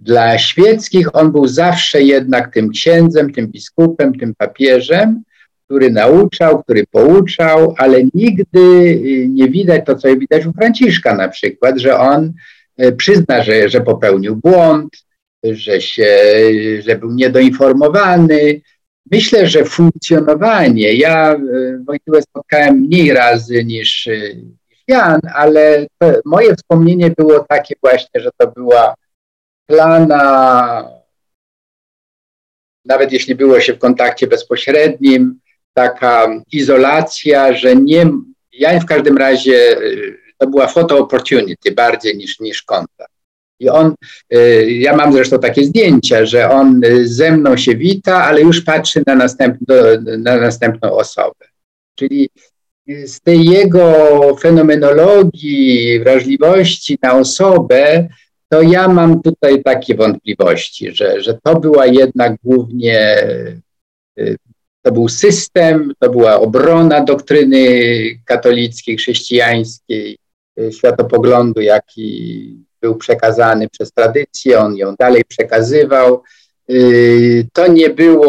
[0.00, 5.22] Dla świeckich on był zawsze jednak tym księdzem, tym biskupem, tym papieżem,
[5.64, 11.28] który nauczał, który pouczał, ale nigdy e, nie widać to, co widać u Franciszka na
[11.28, 12.32] przykład, że on
[12.76, 15.05] e, przyzna, że, że popełnił błąd,
[15.54, 16.18] że, się,
[16.80, 18.60] że był niedoinformowany,
[19.10, 21.38] Myślę, że funkcjonowanie, ja e,
[21.84, 24.12] Wojtyłę spotkałem mniej razy niż, e,
[24.88, 25.86] Jan, ale
[26.24, 28.94] moje wspomnienie było takie właśnie, że to była
[29.66, 30.90] plana,
[32.84, 35.40] nawet jeśli było się w kontakcie bezpośrednim,
[35.74, 38.10] taka izolacja, że nie,
[38.52, 39.80] ja w każdym razie, e,
[40.38, 43.15] to była photo opportunity bardziej niż, niż kontakt.
[43.60, 43.94] I on,
[44.34, 48.60] y, ja mam zresztą takie zdjęcia, że on y, ze mną się wita, ale już
[48.60, 49.56] patrzy na, następ,
[50.18, 51.44] na następną osobę.
[51.94, 52.30] Czyli
[53.04, 58.08] z tej jego fenomenologii, wrażliwości na osobę,
[58.48, 63.16] to ja mam tutaj takie wątpliwości, że, że to była jednak głównie,
[64.82, 67.90] to był system, to była obrona doktryny
[68.24, 70.18] katolickiej, chrześcijańskiej,
[70.70, 76.22] światopoglądu, jaki był przekazany przez tradycję, on ją dalej przekazywał.
[76.70, 78.26] Y, to nie było,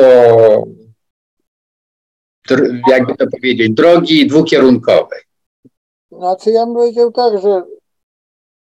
[2.89, 5.22] jakby to powiedzieć, drogi dwukierunkowej.
[6.12, 7.64] Znaczy, ja bym powiedział tak, że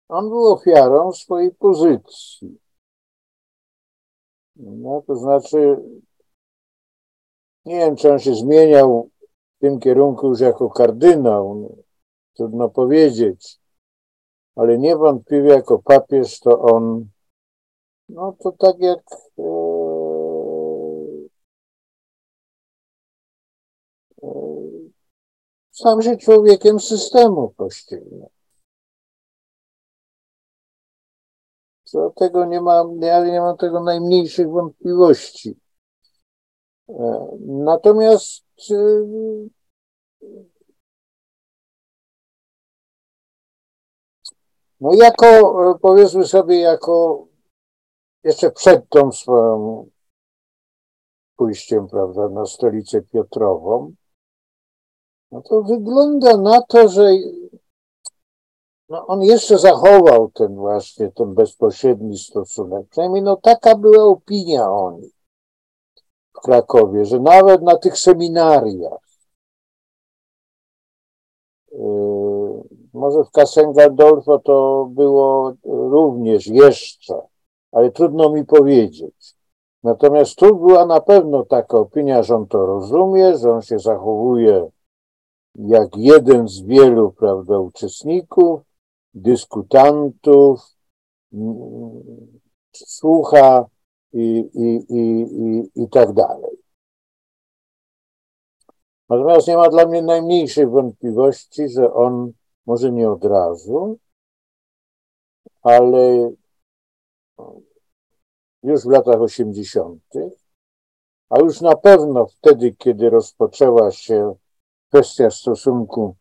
[0.09, 2.59] on był ofiarą swojej pozycji.
[4.57, 5.77] No, to znaczy,
[7.65, 9.11] nie wiem, czy on się zmieniał
[9.57, 11.83] w tym kierunku już jako kardynał, no,
[12.37, 13.59] trudno powiedzieć,
[14.59, 17.09] ale niewątpliwie jako papież to on,
[18.09, 19.01] no to tak jak
[19.39, 19.43] e,
[25.83, 28.31] e, się człowiekiem systemu kościelnego.
[31.85, 35.57] Co tego nie mam, ja nie mam tego najmniejszych wątpliwości.
[36.89, 38.45] E, natomiast
[44.81, 45.27] no jako,
[45.71, 47.27] e, powiedzmy sobie, jako
[48.25, 49.87] jeszcze przed tą swoją
[51.37, 53.93] pójściem, prawda, na stolicę Piotrową,
[55.31, 57.11] no to wygląda na to, że
[58.89, 62.89] no on jeszcze zachował ten właśnie, ten bezpośredni stosunek.
[62.91, 65.11] Przynajmniej no taka była opinia o nim
[66.35, 69.01] w Krakowie, że nawet na tych seminariach,
[71.73, 72.28] yy,
[72.95, 73.31] może w
[73.75, 77.15] Gandolfo to było również jeszcze,
[77.73, 79.35] ale trudno mi powiedzieć.
[79.83, 84.71] Natomiast tu była na pewno taka opinia, że on to rozumie, że on się zachowuje
[85.55, 88.61] jak jeden z wielu prawda, uczestników,
[89.15, 90.61] dyskutantów,
[92.75, 93.67] słucha
[94.13, 96.59] i, i, i, i, i tak dalej.
[99.09, 102.33] Natomiast nie ma dla mnie najmniejszej wątpliwości, że on
[102.69, 103.99] może nie od razu,
[105.63, 106.33] ale
[108.63, 110.03] już w latach 80.,
[111.31, 114.35] a już na pewno wtedy, kiedy rozpoczęła się
[114.89, 116.17] kwestia stosunku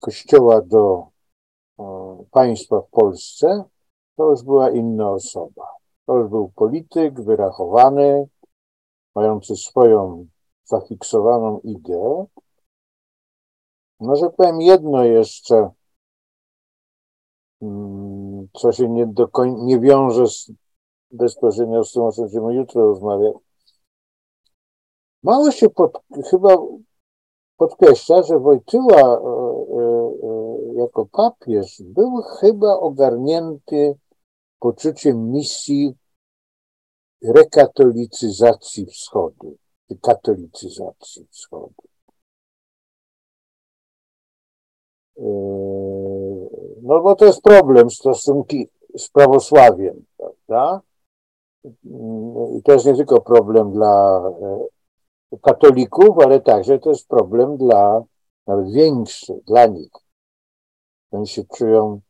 [0.00, 1.06] Kościoła do
[2.30, 3.64] państwa w Polsce,
[4.16, 5.66] to już była inna osoba.
[6.06, 8.28] To już był polityk wyrachowany,
[9.14, 10.26] mający swoją
[10.64, 12.26] zafiksowaną ideę.
[14.00, 15.70] Może powiem jedno jeszcze,
[17.62, 20.52] mm, co się nie, do koń, nie wiąże z,
[21.10, 23.34] bezpośrednio z tym, o czym będziemy jutro rozmawiać.
[25.22, 26.56] Mało się pod, chyba
[27.56, 29.82] podkreśla, że Wojtyła e, e,
[30.22, 33.94] e, jako papież był chyba ogarnięty
[34.58, 35.94] poczuciem misji
[37.22, 39.56] rekatolicyzacji wschodu,
[40.02, 41.93] katolicyzacji wschodu.
[46.82, 50.80] No bo to jest problem stosunki z prawosławiem, prawda?
[52.58, 54.22] I to jest nie tylko problem dla
[55.42, 58.02] katolików, ale także to jest problem dla,
[58.46, 59.92] nawet większy, dla nich.
[61.10, 62.00] Oni się czują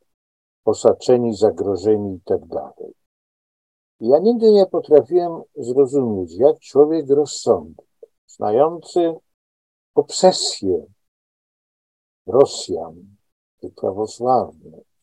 [0.65, 2.95] osaczeni, zagrożeni i tak dalej.
[4.01, 7.85] Ja nigdy nie potrafiłem zrozumieć, jak człowiek rozsądny,
[8.27, 9.15] znający
[9.95, 10.85] obsesję
[12.27, 13.17] Rosjan
[13.63, 14.95] i prawosławnych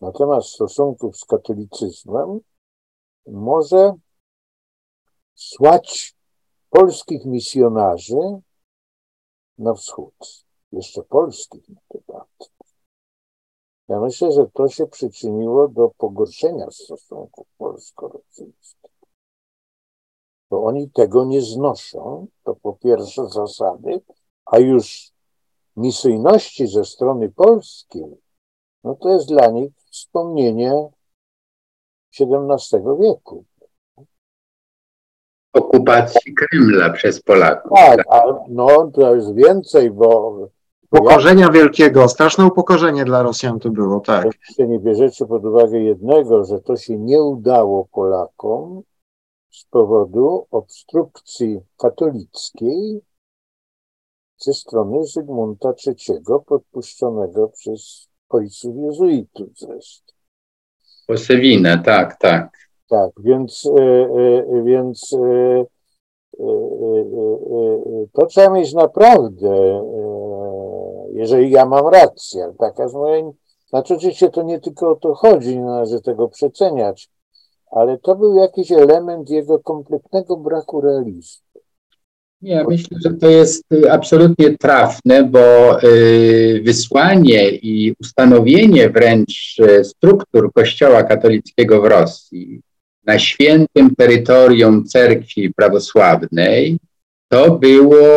[0.00, 2.40] na temat stosunków z katolicyzmem,
[3.26, 3.92] może
[5.34, 6.16] słać
[6.70, 8.40] polskich misjonarzy
[9.58, 10.44] na wschód.
[10.72, 12.28] Jeszcze polskich na temat.
[13.88, 18.90] Ja myślę, że to się przyczyniło do pogorszenia stosunków polsko-rosyjskich.
[20.50, 24.00] Bo oni tego nie znoszą, to po pierwsze zasady,
[24.44, 25.11] a już
[25.76, 28.04] misyjności ze strony polskiej,
[28.84, 30.88] no to jest dla nich wspomnienie
[32.20, 33.44] XVII wieku
[35.52, 37.72] okupacji Kremla przez Polaków.
[37.78, 40.38] Tak, a no to jest więcej, bo...
[40.90, 44.26] Upokorzenia ja, wielkiego, straszne upokorzenie dla Rosjan to było, tak.
[44.48, 48.82] Jeśli nie bierzecie pod uwagę jednego, że to się nie udało Polakom
[49.50, 53.00] z powodu obstrukcji katolickiej
[54.44, 60.12] ze strony Zygmunta III, podpuszczonego przez ojców jezuitów zresztą.
[61.06, 62.50] Posewinę, tak, tak.
[62.88, 65.64] Tak, więc, e, e, więc e,
[68.12, 69.84] to trzeba mieć naprawdę,
[71.12, 73.24] jeżeli ja mam rację, taka z mojej,
[73.68, 77.10] znaczy oczywiście to nie tylko o to chodzi, nie należy tego przeceniać,
[77.70, 81.51] ale to był jakiś element jego kompletnego braku realizmu.
[82.42, 89.84] Nie, myślę, że to jest y, absolutnie trafne, bo y, wysłanie i ustanowienie wręcz y,
[89.84, 92.60] struktur Kościoła katolickiego w Rosji
[93.06, 96.78] na świętym terytorium cerkwi prawosławnej
[97.28, 98.08] to było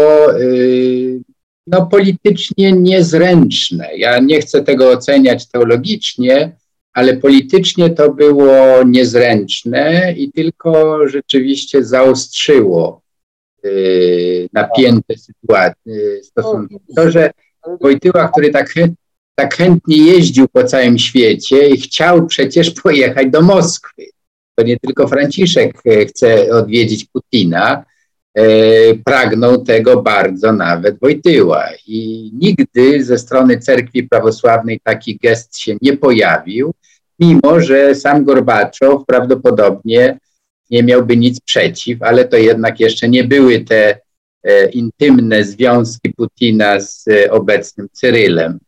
[1.68, 3.90] no, politycznie niezręczne.
[3.98, 6.56] Ja nie chcę tego oceniać teologicznie,
[6.94, 13.05] ale politycznie to było niezręczne i tylko rzeczywiście zaostrzyło
[14.54, 16.76] napięte sytuacje, stosunki.
[16.96, 17.32] To, że
[17.82, 18.74] Wojtyła, który tak,
[19.36, 24.04] tak chętnie jeździł po całym świecie i chciał przecież pojechać do Moskwy.
[24.56, 27.86] To nie tylko Franciszek e, chce odwiedzić Putina,
[28.34, 28.44] e,
[29.06, 31.66] pragnął tego bardzo nawet Wojtyła.
[31.88, 36.74] I nigdy ze strony cerkwi prawosławnej taki gest się nie pojawił
[37.20, 40.20] mimo że sam Gorbaczow prawdopodobnie
[40.70, 44.00] nie miałby nic przeciw, ale to jednak jeszcze nie były te
[44.44, 48.60] e, intymne związki Putina z e, obecnym Cyrylem.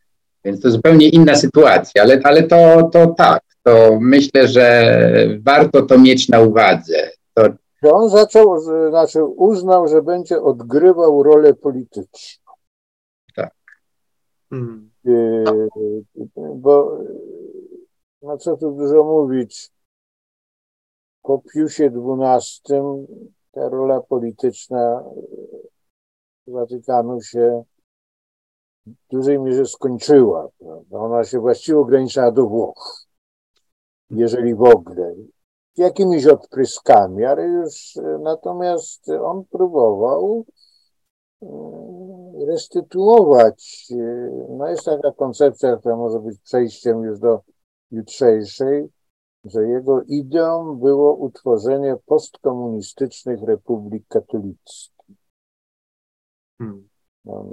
[0.44, 4.94] Więc to zupełnie inna sytuacja, ale, ale to, to tak, to myślę, że
[5.40, 7.10] warto to mieć na uwadze.
[7.34, 7.48] To...
[7.82, 12.52] On zaczął, znaczy uznał, że będzie odgrywał rolę polityczną.
[13.34, 13.52] Tak.
[14.50, 14.90] Hmm.
[16.54, 16.98] Bo
[18.22, 19.70] no co tu dużo mówić,
[21.22, 23.06] po Piusie XII
[23.52, 25.04] ta rola polityczna
[26.46, 27.62] Watykanu się
[28.86, 30.48] w dużej mierze skończyła.
[30.58, 30.98] Prawda?
[30.98, 33.06] Ona się właściwie ograniczała do Włoch,
[34.10, 35.14] jeżeli w ogóle.
[35.76, 40.44] Jakimiś odpryskami, ale już natomiast on próbował
[41.42, 43.88] mm, restytuować.
[44.48, 47.40] No jest taka koncepcja, która może być przejściem już do
[47.90, 48.88] jutrzejszej,
[49.44, 54.92] że jego ideą było utworzenie postkomunistycznych republik katolickich.
[56.58, 56.88] Hmm.
[57.24, 57.48] No,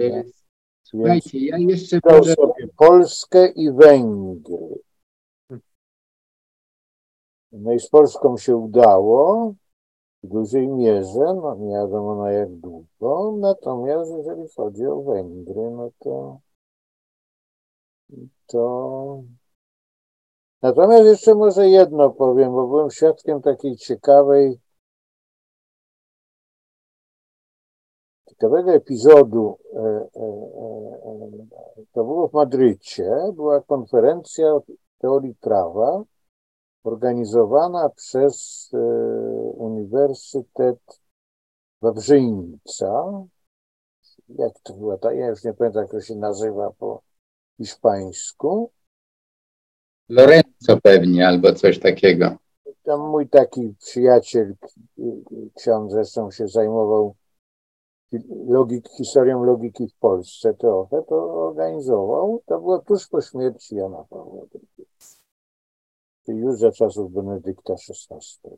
[0.83, 2.33] Słuchajcie, ja jeszcze może...
[2.33, 4.79] sobie Polskę i Węgry.
[7.51, 9.53] No i z Polską się udało
[10.23, 15.89] w dużej mierze, no nie wiadomo na jak długo, natomiast jeżeli chodzi o Węgry, no
[15.99, 16.39] to
[18.47, 19.23] to
[20.61, 24.59] Natomiast jeszcze może jedno powiem, bo byłem świadkiem takiej ciekawej,
[28.35, 29.57] ciekawego epizodu.
[29.73, 30.25] E, e,
[31.77, 34.45] e, to było w Madrycie, była konferencja
[34.97, 36.03] teorii prawa
[36.83, 38.69] organizowana przez
[39.53, 40.99] Uniwersytet
[41.81, 43.23] Wawrzyńca.
[44.29, 47.01] Jak to była ta, ja już nie pamiętam, jak to się nazywa po
[47.57, 48.71] hiszpańsku.
[50.09, 52.37] Lorenzo pewnie, albo coś takiego.
[52.83, 54.55] Tam mój taki przyjaciel,
[55.55, 57.15] ksiądz zresztą się zajmował
[58.47, 62.41] logik, historią logiki w Polsce trochę, to organizował.
[62.45, 64.87] To było tuż po śmierci Jana Pawła II.
[66.25, 68.49] Czyli już za czasów Benedykta XVI.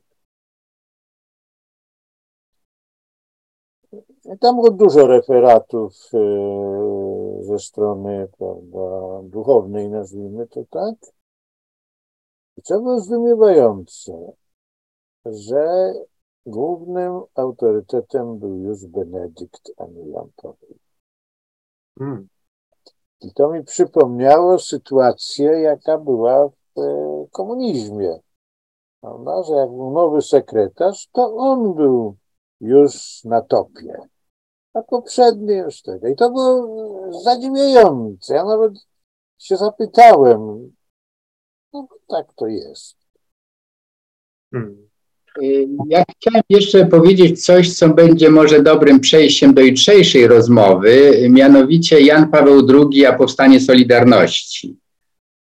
[4.40, 8.80] Tam było dużo referatów e, ze strony prawda,
[9.24, 11.17] duchownej, nazwijmy to tak.
[12.58, 14.32] I co było zdumiewające,
[15.26, 15.94] że
[16.46, 20.78] głównym autorytetem był już Benedykt, a nie Jan Paweł.
[22.00, 22.28] Hmm.
[23.22, 28.20] I to mi przypomniało sytuację, jaka była w e, komunizmie.
[29.02, 29.44] Prawda?
[29.44, 32.16] Że jak był nowy sekretarz, to on był
[32.62, 33.98] już na topie.
[34.74, 36.08] A poprzedni już tego.
[36.08, 36.68] I to było
[37.24, 38.36] zadziwiające.
[38.36, 38.74] Ja nawet
[39.38, 40.72] się zapytałem,
[41.74, 42.98] no tak to jest.
[44.54, 44.88] Hmm.
[45.42, 52.02] Y, ja chciałem jeszcze powiedzieć coś, co będzie może dobrym przejściem do jutrzejszej rozmowy, mianowicie
[52.02, 54.78] Jan Paweł II, a powstanie Solidarności.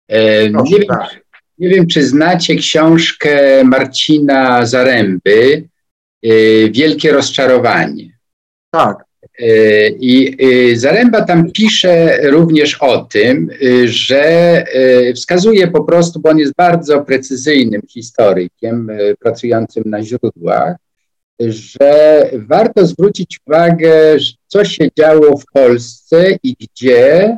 [0.07, 1.25] E, nie wiem, tak.
[1.57, 5.67] nie wiem, czy znacie książkę Marcina Zaręby,
[6.25, 8.17] y, Wielkie rozczarowanie.
[8.71, 9.05] Tak.
[9.39, 14.63] E, I e, Zaręba tam pisze również o tym, e, że
[15.15, 20.75] wskazuje po prostu, bo on jest bardzo precyzyjnym historykiem pracującym na źródłach,
[21.39, 24.17] że warto zwrócić uwagę,
[24.47, 27.37] co się działo w Polsce i gdzie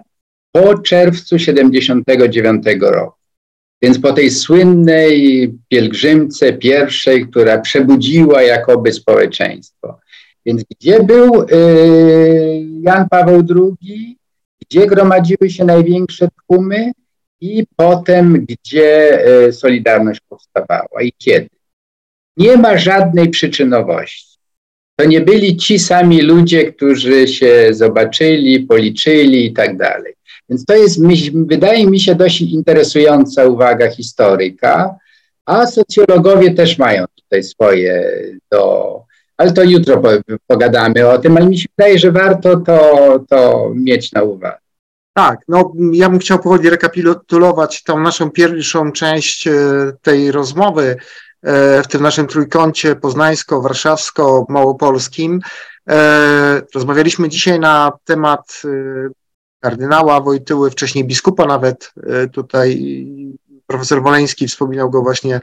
[0.51, 3.17] po czerwcu 79 roku.
[3.81, 9.99] Więc po tej słynnej pielgrzymce pierwszej, która przebudziła jakoby społeczeństwo.
[10.47, 11.45] Więc gdzie był
[12.81, 14.17] Jan Paweł II,
[14.61, 16.91] gdzie gromadziły się największe tłumy
[17.41, 21.49] i potem gdzie Solidarność powstawała i kiedy?
[22.37, 24.37] Nie ma żadnej przyczynowości.
[24.95, 30.13] To nie byli ci sami ludzie, którzy się zobaczyli, policzyli i tak dalej.
[30.49, 30.99] Więc to jest,
[31.33, 34.95] wydaje mi się, dość interesująca uwaga historyka,
[35.45, 38.11] a socjologowie też mają tutaj swoje
[38.51, 39.06] do.
[39.37, 40.01] Ale to jutro
[40.47, 44.67] pogadamy o tym, ale mi się wydaje, że warto to, to mieć na uwadze.
[45.17, 49.53] Tak, no ja bym chciał powoli rekapitulować tą naszą pierwszą część e,
[50.01, 50.97] tej rozmowy
[51.43, 55.39] e, w tym naszym trójkącie poznańsko-warszawsko-małopolskim.
[55.89, 58.61] E, rozmawialiśmy dzisiaj na temat
[59.59, 61.93] kardynała Wojtyły, wcześniej biskupa nawet,
[62.31, 62.95] tutaj
[63.67, 65.41] profesor Woleński wspominał go właśnie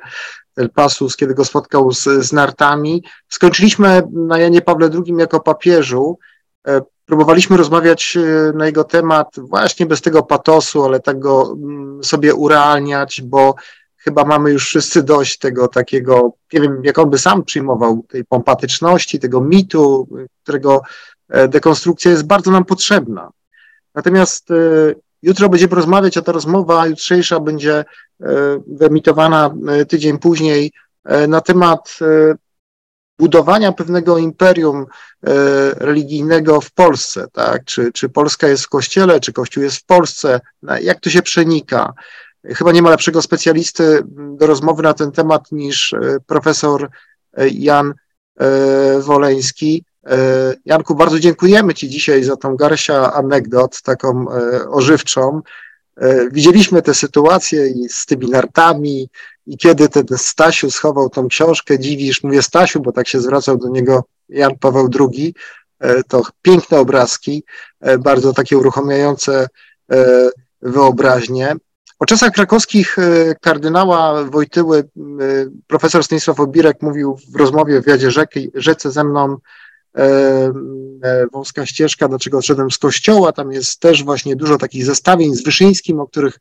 [0.56, 3.05] El Pasus, kiedy go spotkał z, z nartami.
[3.28, 6.18] Skończyliśmy na Janie Pawle II jako papieżu.
[6.66, 12.05] E, próbowaliśmy rozmawiać e, na jego temat właśnie bez tego patosu, ale tak go mm,
[12.05, 13.55] sobie urealniać, bo
[13.97, 18.24] chyba mamy już wszyscy dość tego takiego, nie wiem, jak on by sam przyjmował, tej
[18.24, 20.09] pompatyczności, tego mitu,
[20.43, 20.82] którego
[21.48, 23.31] dekonstrukcja jest bardzo nam potrzebna.
[23.94, 24.55] Natomiast e,
[25.25, 27.85] jutro będziemy rozmawiać, a ta rozmowa jutrzejsza będzie e,
[28.67, 30.73] wyemitowana e, tydzień później
[31.29, 31.99] na temat
[33.19, 34.87] budowania pewnego imperium
[35.77, 37.65] religijnego w Polsce, tak?
[37.65, 40.41] Czy, czy Polska jest w kościele, czy Kościół jest w Polsce,
[40.81, 41.93] jak to się przenika.
[42.47, 44.03] Chyba nie ma lepszego specjalisty
[44.39, 45.95] do rozmowy na ten temat niż
[46.27, 46.91] profesor
[47.53, 47.95] Jan
[49.01, 49.85] Woleński.
[50.06, 55.40] E, Janku, bardzo dziękujemy Ci dzisiaj za tą garsia anegdot, taką e, ożywczą.
[55.97, 59.09] E, widzieliśmy tę sytuację i z tymi nartami
[59.47, 63.68] i kiedy ten Stasiu schował tą książkę, dziwisz, mówię Stasiu, bo tak się zwracał do
[63.68, 65.35] niego Jan Paweł II,
[66.09, 67.44] to piękne obrazki,
[67.98, 69.48] bardzo takie uruchamiające
[70.62, 71.56] wyobraźnię.
[71.98, 72.97] O czasach krakowskich
[73.40, 74.89] kardynała Wojtyły
[75.66, 79.36] profesor Stanisław Obirek mówił w rozmowie w Jadzie Rzeki, Rzece ze mną,
[81.33, 83.33] wąska ścieżka, dlaczego odszedłem z kościoła.
[83.33, 86.39] Tam jest też właśnie dużo takich zestawień z Wyszyńskim, o których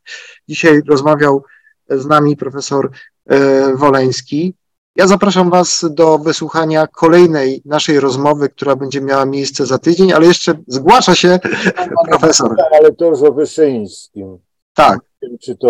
[0.48, 1.42] dzisiaj rozmawiał
[1.90, 2.90] z nami profesor
[3.26, 4.54] e, Woleński.
[4.96, 10.26] Ja zapraszam Was do wysłuchania kolejnej naszej rozmowy, która będzie miała miejsce za tydzień, ale
[10.26, 11.38] jeszcze zgłasza się
[12.08, 12.56] profesor.
[12.72, 14.38] Ale to już o Wyszyńskim.
[14.74, 14.98] Tak.
[15.40, 15.68] Czy to,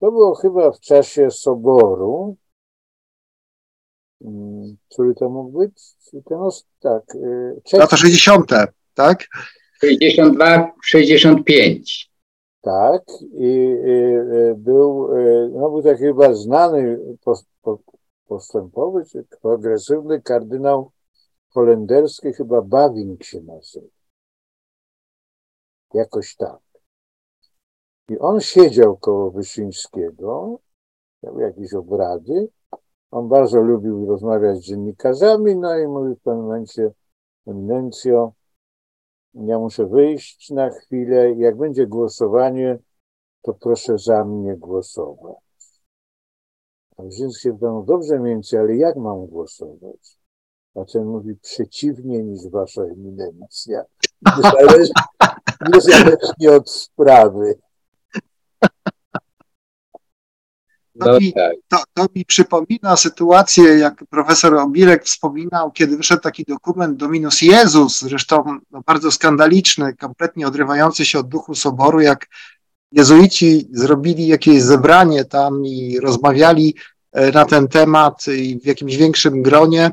[0.00, 2.36] to było chyba w czasie Soboru,
[4.90, 5.72] który to mógł być?
[6.24, 6.38] ten,
[6.80, 7.02] tak.
[7.64, 7.80] Czech...
[7.80, 8.50] Lata 60.,
[8.94, 9.26] tak?
[9.80, 12.10] 62, 65.
[12.60, 13.02] Tak,
[13.32, 14.14] i, i
[14.56, 15.08] był,
[15.52, 16.98] no był taki chyba znany
[18.26, 20.92] postępowy, czy progresywny kardynał
[21.48, 23.86] holenderski, chyba Bawing się nazywa.
[25.94, 26.60] Jakoś tak.
[28.08, 30.58] I on siedział koło Wyszyńskiego,
[31.22, 32.48] miał jakieś obrady
[33.10, 36.90] on bardzo lubił rozmawiać z dziennikarzami, no i mówił w pewnym momencie,
[37.46, 38.32] eminencjo,
[39.34, 42.78] ja muszę wyjść na chwilę, jak będzie głosowanie,
[43.42, 45.36] to proszę za mnie głosować.
[46.96, 50.18] A więc się no dobrze mięcie, ale jak mam głosować?
[50.74, 53.84] A ten mówi przeciwnie niż wasza eminencja.
[54.36, 55.02] Niezależnie,
[55.74, 57.58] niezależnie od sprawy.
[61.00, 61.52] To, mi, tak.
[61.68, 68.00] to, to, mi przypomina sytuację, jak profesor Obirek wspominał, kiedy wyszedł taki dokument Dominus Jezus,
[68.00, 72.26] zresztą no, bardzo skandaliczny, kompletnie odrywający się od duchu soboru, jak
[72.92, 76.74] jezuici zrobili jakieś zebranie tam i rozmawiali
[77.12, 79.90] e, na ten temat i w jakimś większym gronie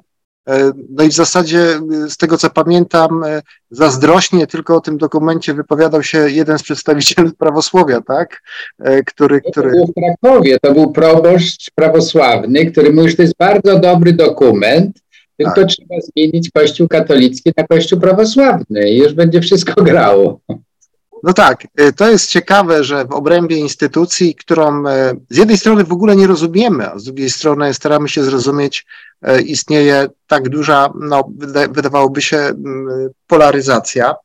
[0.90, 3.42] no i w zasadzie e, z tego co pamiętam, e,
[3.72, 8.42] zazdrośnie tylko o tym dokumencie wypowiadał się jeden z przedstawicieli prawosławia, tak?
[9.06, 9.70] Który, który...
[9.70, 14.14] To był w Krakowie, to był proboszcz prawosławny, który mówił, że to jest bardzo dobry
[14.14, 15.00] dokument,
[15.38, 15.70] tylko tak.
[15.70, 20.40] trzeba zmienić Kościół katolicki na Kościół prawosławny i już będzie wszystko grało.
[21.24, 24.84] No tak, to jest ciekawe, że w obrębie instytucji, którą
[25.30, 28.86] z jednej strony w ogóle nie rozumiemy, a z drugiej strony staramy się zrozumieć
[29.22, 31.30] E, istnieje tak duża, no,
[31.70, 32.54] wydawałoby się,
[33.28, 34.16] polaryzacja.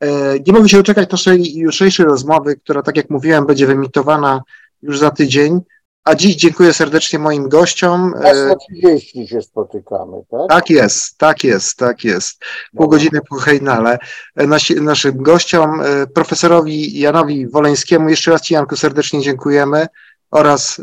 [0.00, 0.08] E,
[0.46, 4.42] nie mogę się doczekać naszej jutrzejszej rozmowy, która, tak jak mówiłem, będzie wyemitowana
[4.82, 5.60] już za tydzień.
[6.04, 8.14] A dziś dziękuję serdecznie moim gościom.
[8.20, 10.48] Na 30 się spotykamy, tak?
[10.48, 12.44] Tak jest, tak jest, tak jest.
[12.76, 13.98] Pół godziny po hejnale.
[14.36, 15.80] E, nasi, naszym gościom,
[16.14, 19.86] profesorowi Janowi Woleńskiemu, jeszcze raz Ci Janku serdecznie dziękujemy
[20.30, 20.80] oraz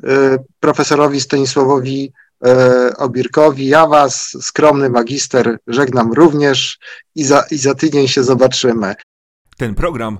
[0.59, 2.13] profesorowi Stanisławowi
[2.45, 3.67] e, Obirkowi.
[3.67, 6.79] Ja Was, skromny magister, żegnam również
[7.15, 8.95] i za, i za tydzień się zobaczymy.
[9.57, 10.19] Ten program